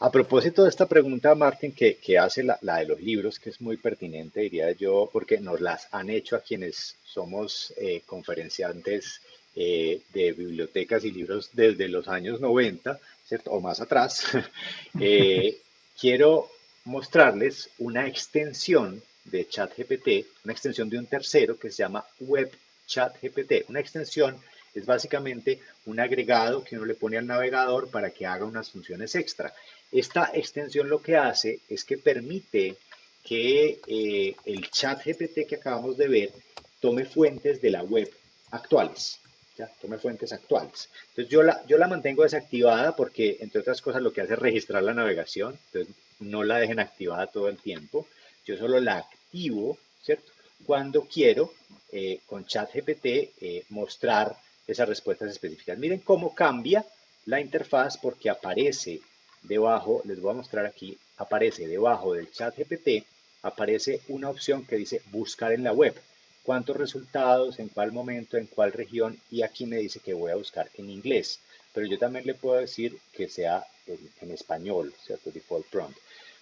[0.00, 3.76] A propósito de esta pregunta, Martín, que, hace la, de los libros, que es muy
[3.76, 9.20] pertinente, diría yo, porque nos las han hecho a quienes somos eh, conferenciantes
[9.54, 13.52] eh, de bibliotecas y libros desde los años 90, ¿cierto?
[13.52, 14.24] O más atrás.
[15.00, 15.58] Eh,
[15.98, 16.50] quiero
[16.84, 22.50] mostrarles una extensión de ChatGPT, una extensión de un tercero que se llama Web
[22.86, 24.40] ChatGPT, una extensión
[24.74, 29.14] es básicamente un agregado que uno le pone al navegador para que haga unas funciones
[29.14, 29.52] extra.
[29.90, 32.76] Esta extensión lo que hace es que permite
[33.22, 36.32] que eh, el chat GPT que acabamos de ver
[36.80, 38.10] tome fuentes de la web
[38.50, 39.20] actuales.
[39.56, 39.70] ¿ya?
[39.80, 40.88] Tome fuentes actuales.
[41.10, 44.38] Entonces yo la, yo la mantengo desactivada porque, entre otras cosas, lo que hace es
[44.38, 45.56] registrar la navegación.
[45.66, 48.06] Entonces no la dejen activada todo el tiempo.
[48.44, 50.32] Yo solo la activo, ¿cierto?
[50.64, 51.52] Cuando quiero
[51.90, 54.36] eh, con ChatGPT eh, mostrar
[54.66, 55.78] esas respuestas específicas.
[55.78, 56.84] Miren cómo cambia
[57.26, 59.00] la interfaz porque aparece
[59.42, 63.04] debajo, les voy a mostrar aquí, aparece debajo del chat GPT,
[63.42, 65.94] aparece una opción que dice buscar en la web.
[66.42, 67.58] ¿Cuántos resultados?
[67.58, 68.36] ¿En cuál momento?
[68.36, 69.18] ¿En cuál región?
[69.30, 71.38] Y aquí me dice que voy a buscar en inglés.
[71.72, 75.30] Pero yo también le puedo decir que sea en, español, ¿cierto?
[75.30, 75.98] Default prompt.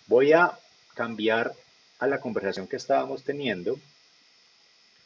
[0.07, 0.59] Voy a
[0.94, 1.55] cambiar
[2.01, 3.78] a la conversación que estábamos teniendo,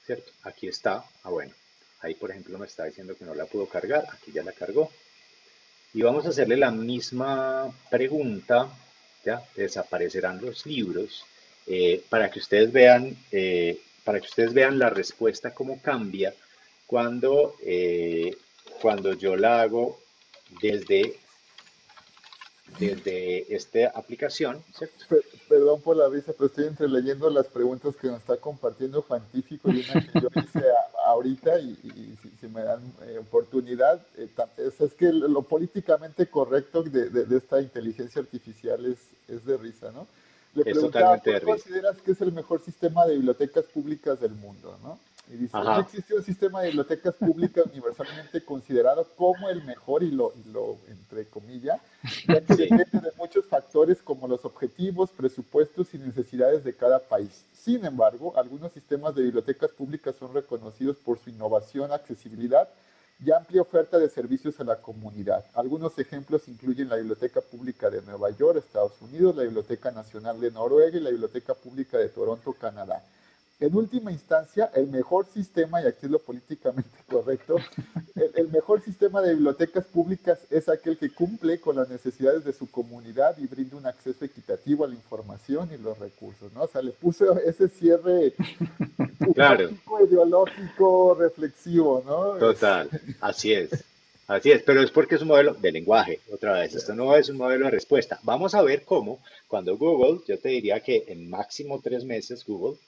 [0.06, 0.30] ¿cierto?
[0.44, 1.04] Aquí está.
[1.24, 1.52] Ah, bueno.
[2.00, 4.06] Ahí, por ejemplo, me está diciendo que no la pudo cargar.
[4.12, 4.90] Aquí ya la cargó.
[5.92, 8.68] Y vamos a hacerle la misma pregunta.
[9.24, 9.42] ¿ya?
[9.56, 11.24] Desaparecerán los libros.
[11.66, 16.34] Eh, para que ustedes vean, eh, para que ustedes vean la respuesta cómo cambia
[16.86, 18.36] cuando, eh,
[18.82, 19.98] cuando yo la hago
[20.60, 21.14] desde
[22.78, 24.62] desde esta aplicación.
[25.48, 29.84] Perdón por la vista, pero estoy entreleyendo las preguntas que nos está compartiendo Fantífico y
[29.88, 30.64] una que yo hice
[31.06, 34.28] ahorita y, si, me dan eh, oportunidad, eh,
[34.78, 38.98] es, que lo políticamente correcto de, esta inteligencia artificial es,
[39.28, 40.06] es de risa, ¿no?
[40.54, 44.98] Le preguntaba, ¿cuál consideras que es el mejor sistema de bibliotecas públicas del mundo, no?
[45.28, 50.10] Y dice, no existe un sistema de bibliotecas públicas universalmente considerado como el mejor y
[50.10, 51.80] lo, lo entre comillas,
[52.28, 57.46] ya que depende de muchos factores como los objetivos, presupuestos y necesidades de cada país.
[57.54, 62.68] Sin embargo, algunos sistemas de bibliotecas públicas son reconocidos por su innovación, accesibilidad
[63.24, 65.44] y amplia oferta de servicios a la comunidad.
[65.54, 70.50] Algunos ejemplos incluyen la Biblioteca Pública de Nueva York, Estados Unidos, la Biblioteca Nacional de
[70.50, 73.02] Noruega y la Biblioteca Pública de Toronto, Canadá.
[73.60, 77.56] En última instancia, el mejor sistema, y aquí es lo políticamente correcto,
[78.14, 82.70] el, mejor sistema de bibliotecas públicas es aquel que cumple con las necesidades de su
[82.70, 86.62] comunidad y brinda un acceso equitativo a la información y los recursos, ¿no?
[86.62, 88.34] O sea, le puso ese cierre
[89.34, 89.70] claro.
[90.02, 92.38] ideológico, reflexivo, ¿no?
[92.38, 92.88] Total,
[93.20, 93.84] así es.
[94.26, 97.28] Así es, pero es porque es un modelo de lenguaje, otra vez, esto no es
[97.28, 98.18] un modelo de respuesta.
[98.22, 102.78] Vamos a ver cómo, cuando Google, yo te diría que en máximo tres meses Google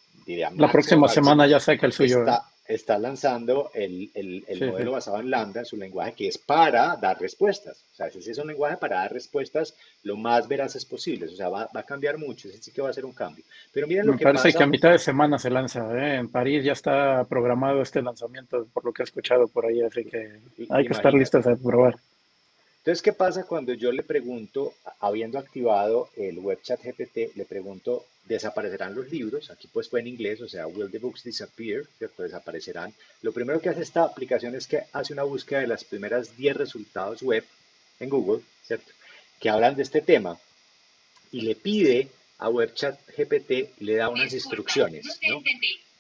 [0.56, 2.20] la próxima semana ya saca el suyo.
[2.20, 4.10] Está, está lanzando el,
[4.60, 7.84] modelo basado en Lambda, su lenguaje, que es para dar respuestas.
[7.92, 11.32] O sea, ese es un lenguaje para dar respuestas lo más veraces posibles.
[11.32, 13.44] O sea, va, a cambiar mucho, ese sí que va a ser un cambio.
[13.72, 15.86] Pero miren lo Me que parece que a mitad de semana se lanza.
[15.96, 16.16] ¿eh?
[16.16, 20.04] En París ya está programado este lanzamiento, por lo que he escuchado por ahí, así
[20.04, 20.40] que
[20.70, 21.96] hay que estar listos a probar.
[22.86, 28.06] Entonces, ¿qué pasa cuando yo le pregunto, habiendo activado el web chat GPT, le pregunto,
[28.26, 29.50] ¿desaparecerán los libros?
[29.50, 31.82] Aquí pues fue en inglés, o sea, will the books disappear?
[31.98, 32.22] ¿Cierto?
[32.22, 32.94] Desaparecerán.
[33.22, 36.56] Lo primero que hace esta aplicación es que hace una búsqueda de las primeras 10
[36.58, 37.44] resultados web
[37.98, 38.92] en Google, ¿cierto?
[39.40, 40.38] Que hablan de este tema
[41.32, 42.06] y le pide
[42.38, 45.42] a web chat GPT, le da unas instrucciones, ¿no?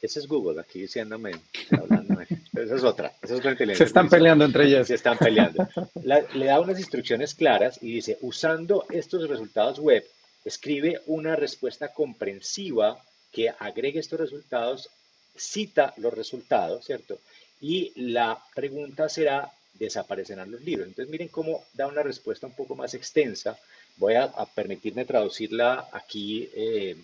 [0.00, 1.32] Ese es Google aquí diciéndome,
[1.72, 2.28] hablándome.
[2.56, 4.86] Esa es otra, esa es otra Se están peleando entre ellas.
[4.86, 5.68] Se están peleando.
[6.02, 10.04] le da unas instrucciones claras y dice, usando estos resultados web,
[10.44, 13.02] escribe una respuesta comprensiva
[13.32, 14.88] que agregue estos resultados,
[15.36, 17.18] cita los resultados, ¿cierto?
[17.60, 20.86] Y la pregunta será, ¿desaparecerán los libros?
[20.86, 23.58] Entonces miren cómo da una respuesta un poco más extensa.
[23.96, 26.96] Voy a, permitirme traducirla aquí eh,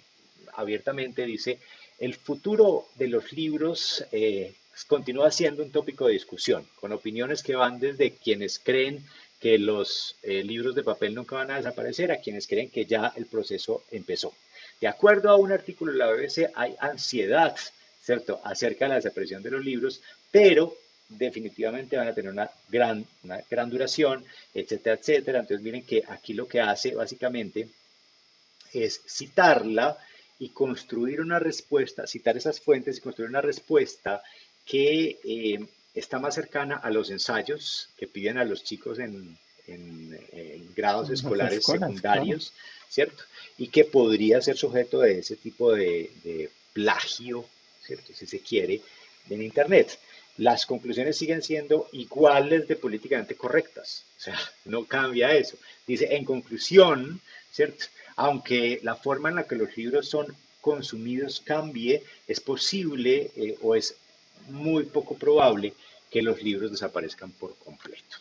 [0.55, 1.25] abiertamente.
[1.25, 1.59] Dice,
[1.99, 4.55] el futuro de los libros eh,
[4.89, 9.05] continúa siendo un tópico de discusión, con opiniones que van desde quienes creen
[9.41, 13.13] que los eh, libros de papel nunca van a desaparecer a quienes creen que ya
[13.17, 14.33] el proceso empezó.
[14.81, 17.57] De acuerdo a un artículo de la BBC, hay ansiedad,
[18.03, 20.01] ¿cierto?, acerca de la desaparición de los libros,
[20.31, 20.77] pero
[21.09, 25.41] definitivamente van a tener una gran, una gran duración, etcétera, etcétera.
[25.41, 27.69] Entonces miren que aquí lo que hace básicamente
[28.73, 29.99] es citarla
[30.39, 34.23] y construir una respuesta, citar esas fuentes y construir una respuesta
[34.65, 39.39] que eh, está más cercana a los ensayos que piden a los chicos en,
[40.75, 42.53] grados escolares secundarios,
[42.89, 43.23] ¿cierto?
[43.59, 47.45] Y que podría ser sujeto de ese tipo de, plagio,
[47.83, 48.13] ¿cierto?
[48.15, 48.81] Si se quiere,
[49.31, 49.99] en Internet.
[50.39, 55.57] Las conclusiones siguen siendo iguales de políticamente correctas, o sea, no cambia eso.
[55.87, 57.85] Dice, en conclusión, ¿cierto?
[58.17, 63.75] aunque la forma en la que los libros son consumidos cambie, es posible eh, o
[63.75, 63.97] es
[64.49, 65.75] muy poco probable
[66.11, 68.17] que los libros desaparezcan por completo.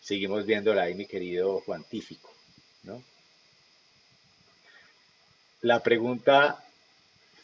[0.00, 2.32] seguimos viéndola ahí, mi querido Juantífico.
[2.82, 3.02] ¿no?
[5.62, 6.62] La pregunta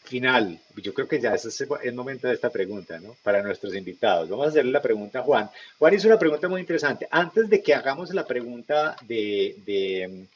[0.03, 3.15] final, yo creo que ya es el momento de esta pregunta, ¿no?
[3.23, 4.27] Para nuestros invitados.
[4.27, 5.49] Vamos a hacerle la pregunta a Juan.
[5.77, 7.07] Juan hizo una pregunta muy interesante.
[7.11, 10.27] Antes de que hagamos la pregunta de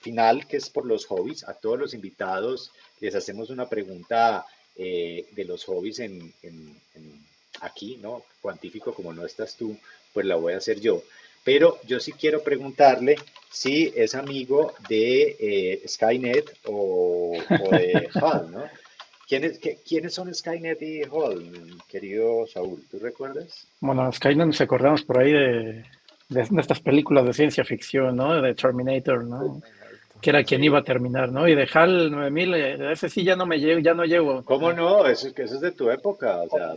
[0.00, 1.44] final, que es por los hobbies.
[1.44, 4.44] A todos los invitados les hacemos una pregunta
[4.78, 6.32] eh, de los hobbies en,
[7.60, 8.22] aquí, ¿no?
[8.40, 9.76] Cuantífico, como no estás tú,
[10.12, 11.02] pues la voy a hacer yo.
[11.44, 13.16] Pero yo sí quiero preguntarle
[13.50, 17.36] si es amigo de eh, Skynet o,
[17.70, 18.64] de Hall, ¿no?
[19.26, 22.82] ¿Quiénes, ¿Quiénes son Skynet y Hall, querido Saúl?
[22.90, 23.66] ¿Tú recuerdas?
[23.80, 25.84] Bueno, Skynet nos acordamos por ahí de,
[26.28, 28.40] de, estas películas de ciencia ficción, ¿no?
[28.40, 29.60] De Terminator, ¿no?
[30.20, 31.48] Que era quien iba a terminar, ¿no?
[31.48, 34.44] Y de HAL 9000, eh, ese sí ya no me llego, ya no llego.
[34.44, 35.06] ¿Cómo no?
[35.06, 36.76] Eso, eso es de tu época, o sea,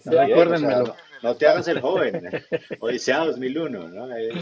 [1.23, 2.29] no, te hagas el joven.
[2.79, 4.15] Odisea 2001, ¿no?
[4.15, 4.33] Es,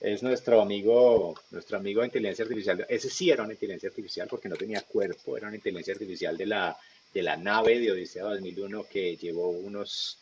[0.00, 2.86] es, nuestro amigo, nuestro amigo de inteligencia artificial.
[2.88, 6.46] Ese sí era una inteligencia artificial porque no tenía cuerpo, era una inteligencia artificial de
[6.46, 6.76] la,
[7.12, 10.18] de la nave de Odisea 2001 que llevó unos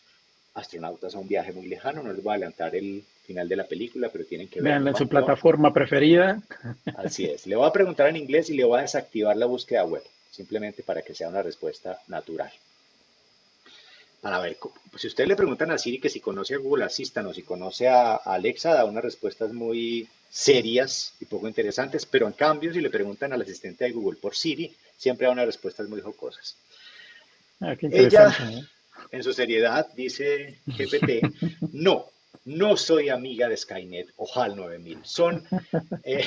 [0.54, 2.02] astronautas a un viaje muy lejano.
[2.02, 4.88] No les voy a adelantar el final de la película, pero tienen que verlo.
[4.88, 6.40] en su plataforma preferida.
[6.96, 7.46] Así es.
[7.46, 10.82] Le voy a preguntar en inglés y le voy a desactivar la búsqueda web, simplemente
[10.82, 12.50] para que sea una respuesta natural.
[14.22, 14.56] Para ver,
[14.96, 17.86] si ustedes le preguntan a Siri que si conoce a Google Assistant o si conoce
[17.86, 22.90] a Alexa, da unas respuestas muy serias y poco interesantes, pero en cambio, si le
[22.90, 26.56] preguntan al asistente de Google por Siri, siempre da unas respuestas muy jocosas.
[27.60, 28.34] Ah, qué Ella,
[29.10, 31.22] en su seriedad, dice GPT,
[31.72, 32.06] no,
[32.44, 34.98] no soy amiga de Skynet o HAL 9000.
[35.04, 35.44] Son,
[36.04, 36.24] eh,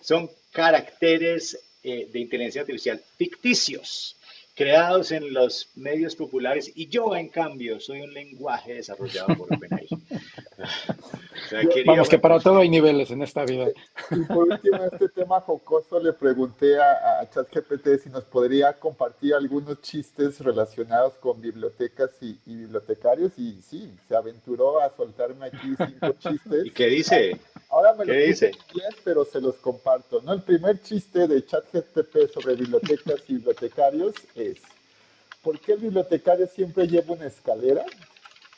[0.00, 4.16] son caracteres eh, de inteligencia artificial ficticios
[4.54, 9.88] creados en los medios populares y yo, en cambio, soy un lenguaje desarrollado por OpenAI.
[11.86, 13.68] Vamos, que para todo hay niveles en esta vida.
[14.10, 19.34] Y por último, este tema jocoso, le pregunté a, a ChatGPT si nos podría compartir
[19.34, 26.12] algunos chistes relacionados con bibliotecas y, bibliotecarios y sí, se aventuró a soltarme aquí cinco
[26.18, 26.66] chistes.
[26.66, 27.40] ¿Y qué dice?
[27.68, 28.48] Ahora me lo dice?
[28.48, 30.20] en inglés, pero se los comparto.
[30.22, 30.32] ¿no?
[30.32, 34.58] El primer chiste de ChatGPT sobre bibliotecas y bibliotecarios es,
[35.42, 37.84] ¿por qué el bibliotecario siempre lleva una escalera?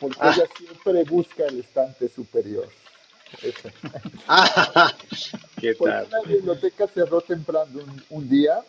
[0.02, 0.34] Porque ah.
[0.34, 2.68] ella siempre busca el estante superior.
[4.26, 4.92] Ah,
[5.60, 6.08] ¿Qué tal?
[6.10, 7.80] La biblioteca cerró temprano
[8.10, 8.60] un, día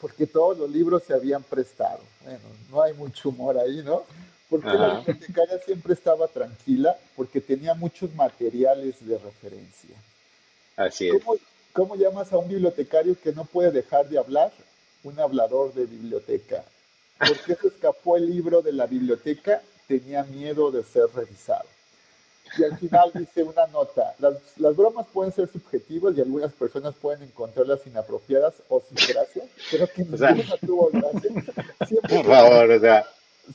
[0.00, 2.00] porque todos los libros se habían prestado.
[2.24, 2.40] Bueno,
[2.70, 4.04] no hay mucho humor ahí, ¿no?
[4.48, 9.96] Porque la bibliotecaria siempre estaba tranquila porque tenía muchos materiales de referencia.
[10.76, 11.22] Así es.
[11.22, 11.38] ¿Cómo,
[11.74, 14.50] ¿Cómo llamas a un bibliotecario que no puede dejar de hablar?
[15.04, 16.64] Un hablador de biblioteca.
[17.18, 19.60] ¿Por qué se escapó el libro de la biblioteca?
[19.88, 21.64] Tenía miedo de ser revisado.
[22.56, 26.94] Y al final dice una nota, las, las, bromas pueden ser subjetivas y algunas personas
[26.94, 29.42] pueden encontrarlas inapropiadas o sin gracia.
[29.70, 31.30] Creo que ninguna tuvo gracia.
[31.86, 33.04] Siempre por favor, o sea.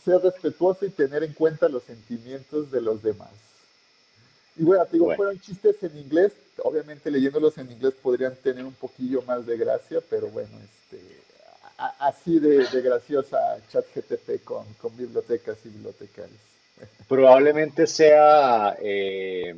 [0.04, 3.30] Ser respetuoso y tener en cuenta los sentimientos de los demás.
[4.56, 6.34] Y bueno, te digo, fueron chistes en inglés.
[6.64, 11.23] Obviamente leyéndolos en inglés podrían tener un poquillo más de gracia, pero bueno, este,
[12.00, 13.38] así de, graciosa
[13.72, 16.40] ChatGTP con, con bibliotecas y bibliotecarios
[17.08, 19.56] probablemente sea, eh,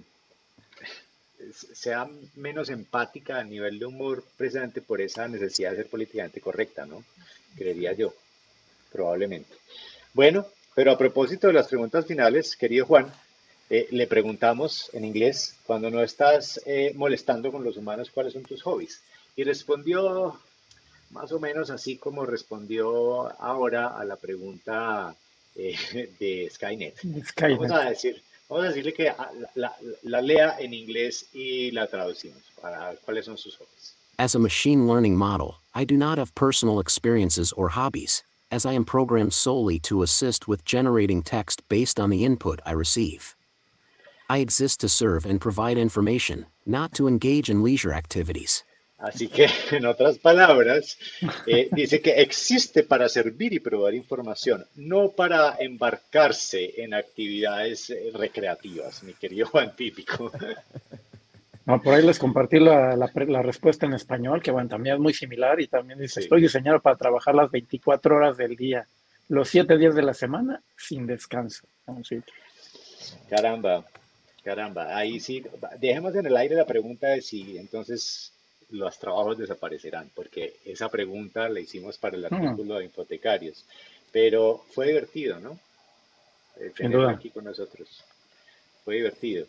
[1.74, 6.86] sea menos empática a nivel de humor precisamente por esa necesidad de ser políticamente correcta,
[6.86, 7.04] ¿no?
[7.58, 8.14] Creería yo,
[8.92, 9.54] probablemente.
[10.14, 13.12] Bueno, pero a propósito de las preguntas finales, querido Juan,
[13.70, 18.44] eh, le preguntamos en inglés, cuando no estás eh, molestando con los humanos, ¿cuáles son
[18.44, 19.02] tus hobbies?
[19.36, 20.40] Y respondió
[21.16, 25.16] más o menos así como respondió ahora a la pregunta
[25.56, 25.78] eh,
[26.20, 26.96] de Skynet.
[27.42, 29.14] Vamos a decir, vamos a decirle que
[29.56, 33.96] la, la, lea en inglés y la traducimos para cuáles son sus hobbies.
[34.18, 38.74] As a machine learning model, I do not have personal experiences or hobbies, as I
[38.74, 43.36] am programmed solely to assist with generating text based on the input I receive.
[44.30, 48.64] I exist to serve and provide information, not to engage in leisure activities.
[49.06, 50.98] Así que, en otras palabras,
[51.46, 58.10] eh, dice que existe para servir y probar información, no para embarcarse en actividades eh,
[58.16, 60.32] recreativas, mi querido Juan Típico.
[61.68, 65.14] No, por ahí les compartí la, la, respuesta en español, que bueno, también es muy
[65.14, 68.88] similar y también dice, estoy diseñado para trabajar las 24 horas del día,
[69.30, 71.68] los 7 días de la semana, sin descanso.
[73.30, 73.86] Caramba,
[74.44, 75.44] caramba, ahí sí,
[75.80, 78.35] dejemos en el aire la pregunta de si entonces
[78.72, 82.34] los trabajos desaparecerán, porque esa pregunta la hicimos para el hmm.
[82.34, 83.66] artículo de hipotecarios,
[84.12, 85.60] pero fue divertido, ¿no?
[86.76, 88.04] tenerlo aquí con nosotros.
[88.84, 89.48] Fue divertido.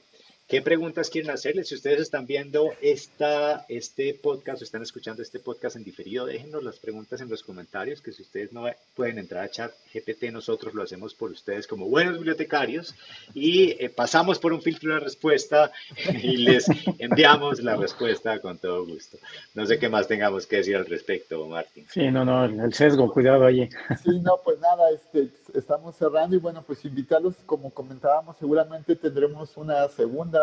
[0.49, 1.67] ¿Qué preguntas quieren hacerles?
[1.67, 6.63] Si ustedes están viendo esta, este podcast o están escuchando este podcast en diferido, déjenos
[6.63, 10.73] las preguntas en los comentarios, que si ustedes no pueden entrar a chat GPT, nosotros
[10.73, 12.95] lo hacemos por ustedes como buenos bibliotecarios
[13.35, 15.73] y eh, pasamos por un filtro de respuesta
[16.23, 16.67] y les
[17.01, 19.19] enviamos la respuesta con todo gusto.
[19.53, 21.87] No sé qué más tengamos que decir al respecto, Martín.
[21.91, 23.69] Sí, no, no, el sesgo, cuidado allí.
[24.01, 25.29] Sí, no, pues nada, este,
[25.59, 30.36] estamos cerrando y bueno, pues invitarlos, como comentábamos, seguramente tendremos una segunda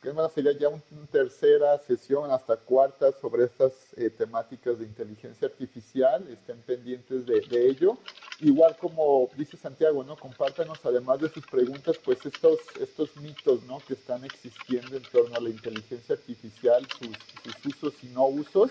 [0.00, 6.26] que sería ya una tercera sesión hasta cuarta sobre estas eh, temáticas de inteligencia artificial,
[6.28, 7.98] estén pendientes de, ello.
[8.40, 10.16] Igual como dice Santiago, ¿no?
[10.16, 13.78] Compártanos además de sus preguntas, pues estos, estos mitos, ¿no?
[13.80, 18.70] Que están existiendo en torno a la inteligencia artificial, sus, usos y no usos,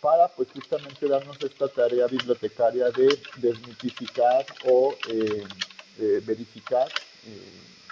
[0.00, 5.44] para pues justamente darnos esta tarea bibliotecaria de desmitificar o eh,
[6.24, 6.88] verificar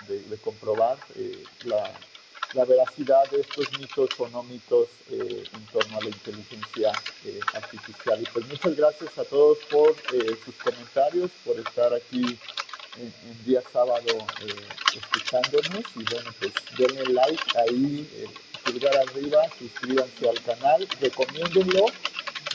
[0.09, 1.93] eh, de, comprobar eh, la,
[2.55, 6.93] la, veracidad de estos mitos o no mitos eh, en torno a la inteligencia
[7.25, 8.21] eh, artificial.
[8.21, 9.95] Y pues muchas gracias a todos por
[10.45, 12.39] sus comentarios, por estar aquí
[12.97, 14.27] en, día sábado
[14.95, 18.29] escuchándonos y bueno, pues denle like ahí,
[18.65, 21.87] pulgar arriba, suscríbanse al canal, recomiéndenlo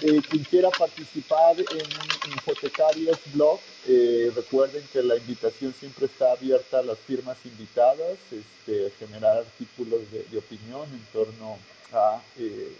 [0.01, 6.79] eh, quien quiera participar en Infotecarios Blog, eh, recuerden que la invitación siempre está abierta
[6.79, 11.57] a las firmas invitadas, este, generar artículos de, opinión en torno
[11.91, 12.73] a eh,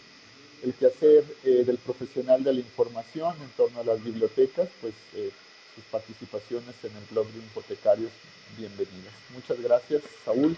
[0.63, 4.93] el quehacer del profesional de la información, en torno a las bibliotecas, pues
[5.75, 8.11] sus participaciones en el blog de Infotecarios,
[8.57, 9.13] bienvenidas.
[9.33, 10.57] Muchas gracias, Saúl.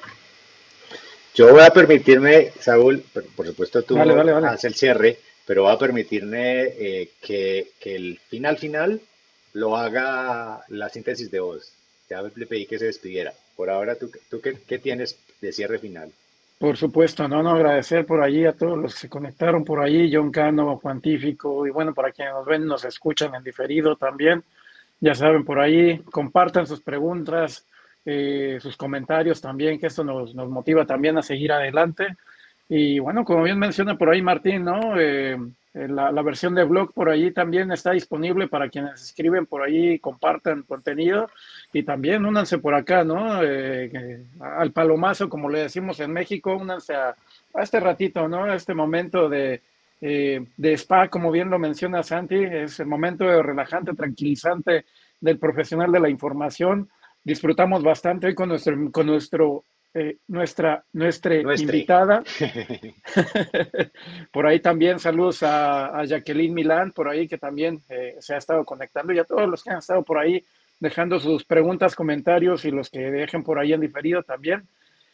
[1.34, 3.04] Yo voy a permitirme, Saúl,
[3.36, 8.58] por supuesto tú haces el cierre pero va a permitirme eh, que, que, el final
[8.58, 9.02] final
[9.54, 11.72] lo haga la síntesis de voz.
[12.10, 13.34] Ya le pedí que se despidiera.
[13.56, 16.12] Por ahora, ¿tú, tú qué, qué tienes de cierre final?
[16.58, 20.10] Por supuesto, no, no, agradecer por allí a todos los que se conectaron por allí,
[20.14, 24.44] John Cano, Cuantífico, y bueno, para quienes nos ven, nos escuchan en diferido también,
[25.02, 27.66] ya saben, por ahí, compartan sus preguntas,
[28.06, 32.16] eh, sus comentarios también, que esto nos, nos, motiva también a seguir adelante.
[32.68, 35.00] Y bueno, como bien menciona por ahí Martín, ¿no?
[35.00, 35.38] Eh,
[35.74, 40.00] la, la, versión de blog por allí también está disponible para quienes escriben por ahí,
[40.00, 41.30] compartan contenido
[41.74, 43.44] y también únanse por acá, ¿no?
[43.44, 47.16] Eh, al palomazo, como le decimos en México, únanse a,
[47.54, 48.46] a este ratito, ¿no?
[48.46, 49.62] A este momento de,
[50.02, 54.86] eh, de spa, como bien lo menciona Santi, es el momento relajante, tranquilizante
[55.20, 56.90] del profesional de la información.
[57.24, 59.64] Disfrutamos bastante hoy con nuestro, con nuestro
[59.98, 62.22] eh, nuestra, nuestra invitada.
[64.32, 68.38] por ahí también saludos a, a, Jacqueline Milán, por ahí que también eh, se ha
[68.38, 70.44] estado conectando y a todos los que han estado por ahí
[70.82, 74.68] dejando sus preguntas, comentarios y los que dejen por ahí en diferido también.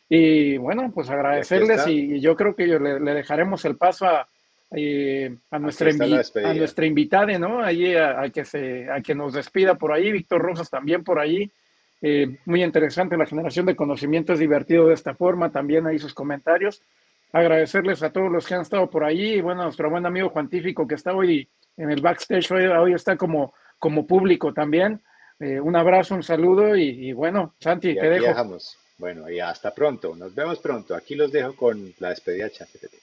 [0.09, 4.27] Y bueno, pues agradecerles y, y, yo creo que le, le, dejaremos el paso a,
[4.71, 7.61] eh, a, nuestra, a nuestra invitada, ¿no?
[7.61, 11.19] Ahí a, a, que se, a que nos despida por ahí, Víctor Rosas también por
[11.19, 11.51] ahí.
[12.01, 16.13] Eh, muy interesante la generación de conocimiento, es divertido de esta forma, también ahí sus
[16.13, 16.81] comentarios.
[17.31, 20.29] Agradecerles a todos los que han estado por allí, y bueno, a nuestro buen amigo
[20.29, 21.47] Juantífico que está hoy
[21.77, 25.01] en el backstage, hoy, hoy está como, como público también.
[25.39, 28.27] Eh, un abrazo, un saludo y, y bueno, Santi, y te dejo.
[28.27, 28.77] Dejamos.
[28.97, 30.93] Bueno, y hasta pronto, nos vemos pronto.
[30.95, 32.93] Aquí los dejo con la despedida de ChatGPT.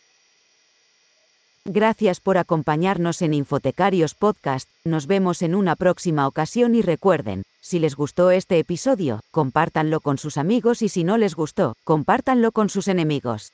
[1.70, 7.78] Gracias por acompañarnos en Infotecarios Podcast, nos vemos en una próxima ocasión y recuerden, si
[7.78, 12.70] les gustó este episodio, compártanlo con sus amigos y si no les gustó, compártanlo con
[12.70, 13.53] sus enemigos.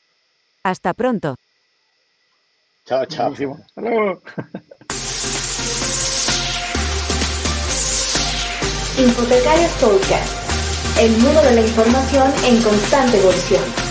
[0.62, 1.35] Hasta pronto.
[2.86, 3.32] Chao, chao.
[3.32, 4.23] Hasta luego.
[8.97, 13.84] Infotecarios Podcast, el mundo de la información en constante evolución.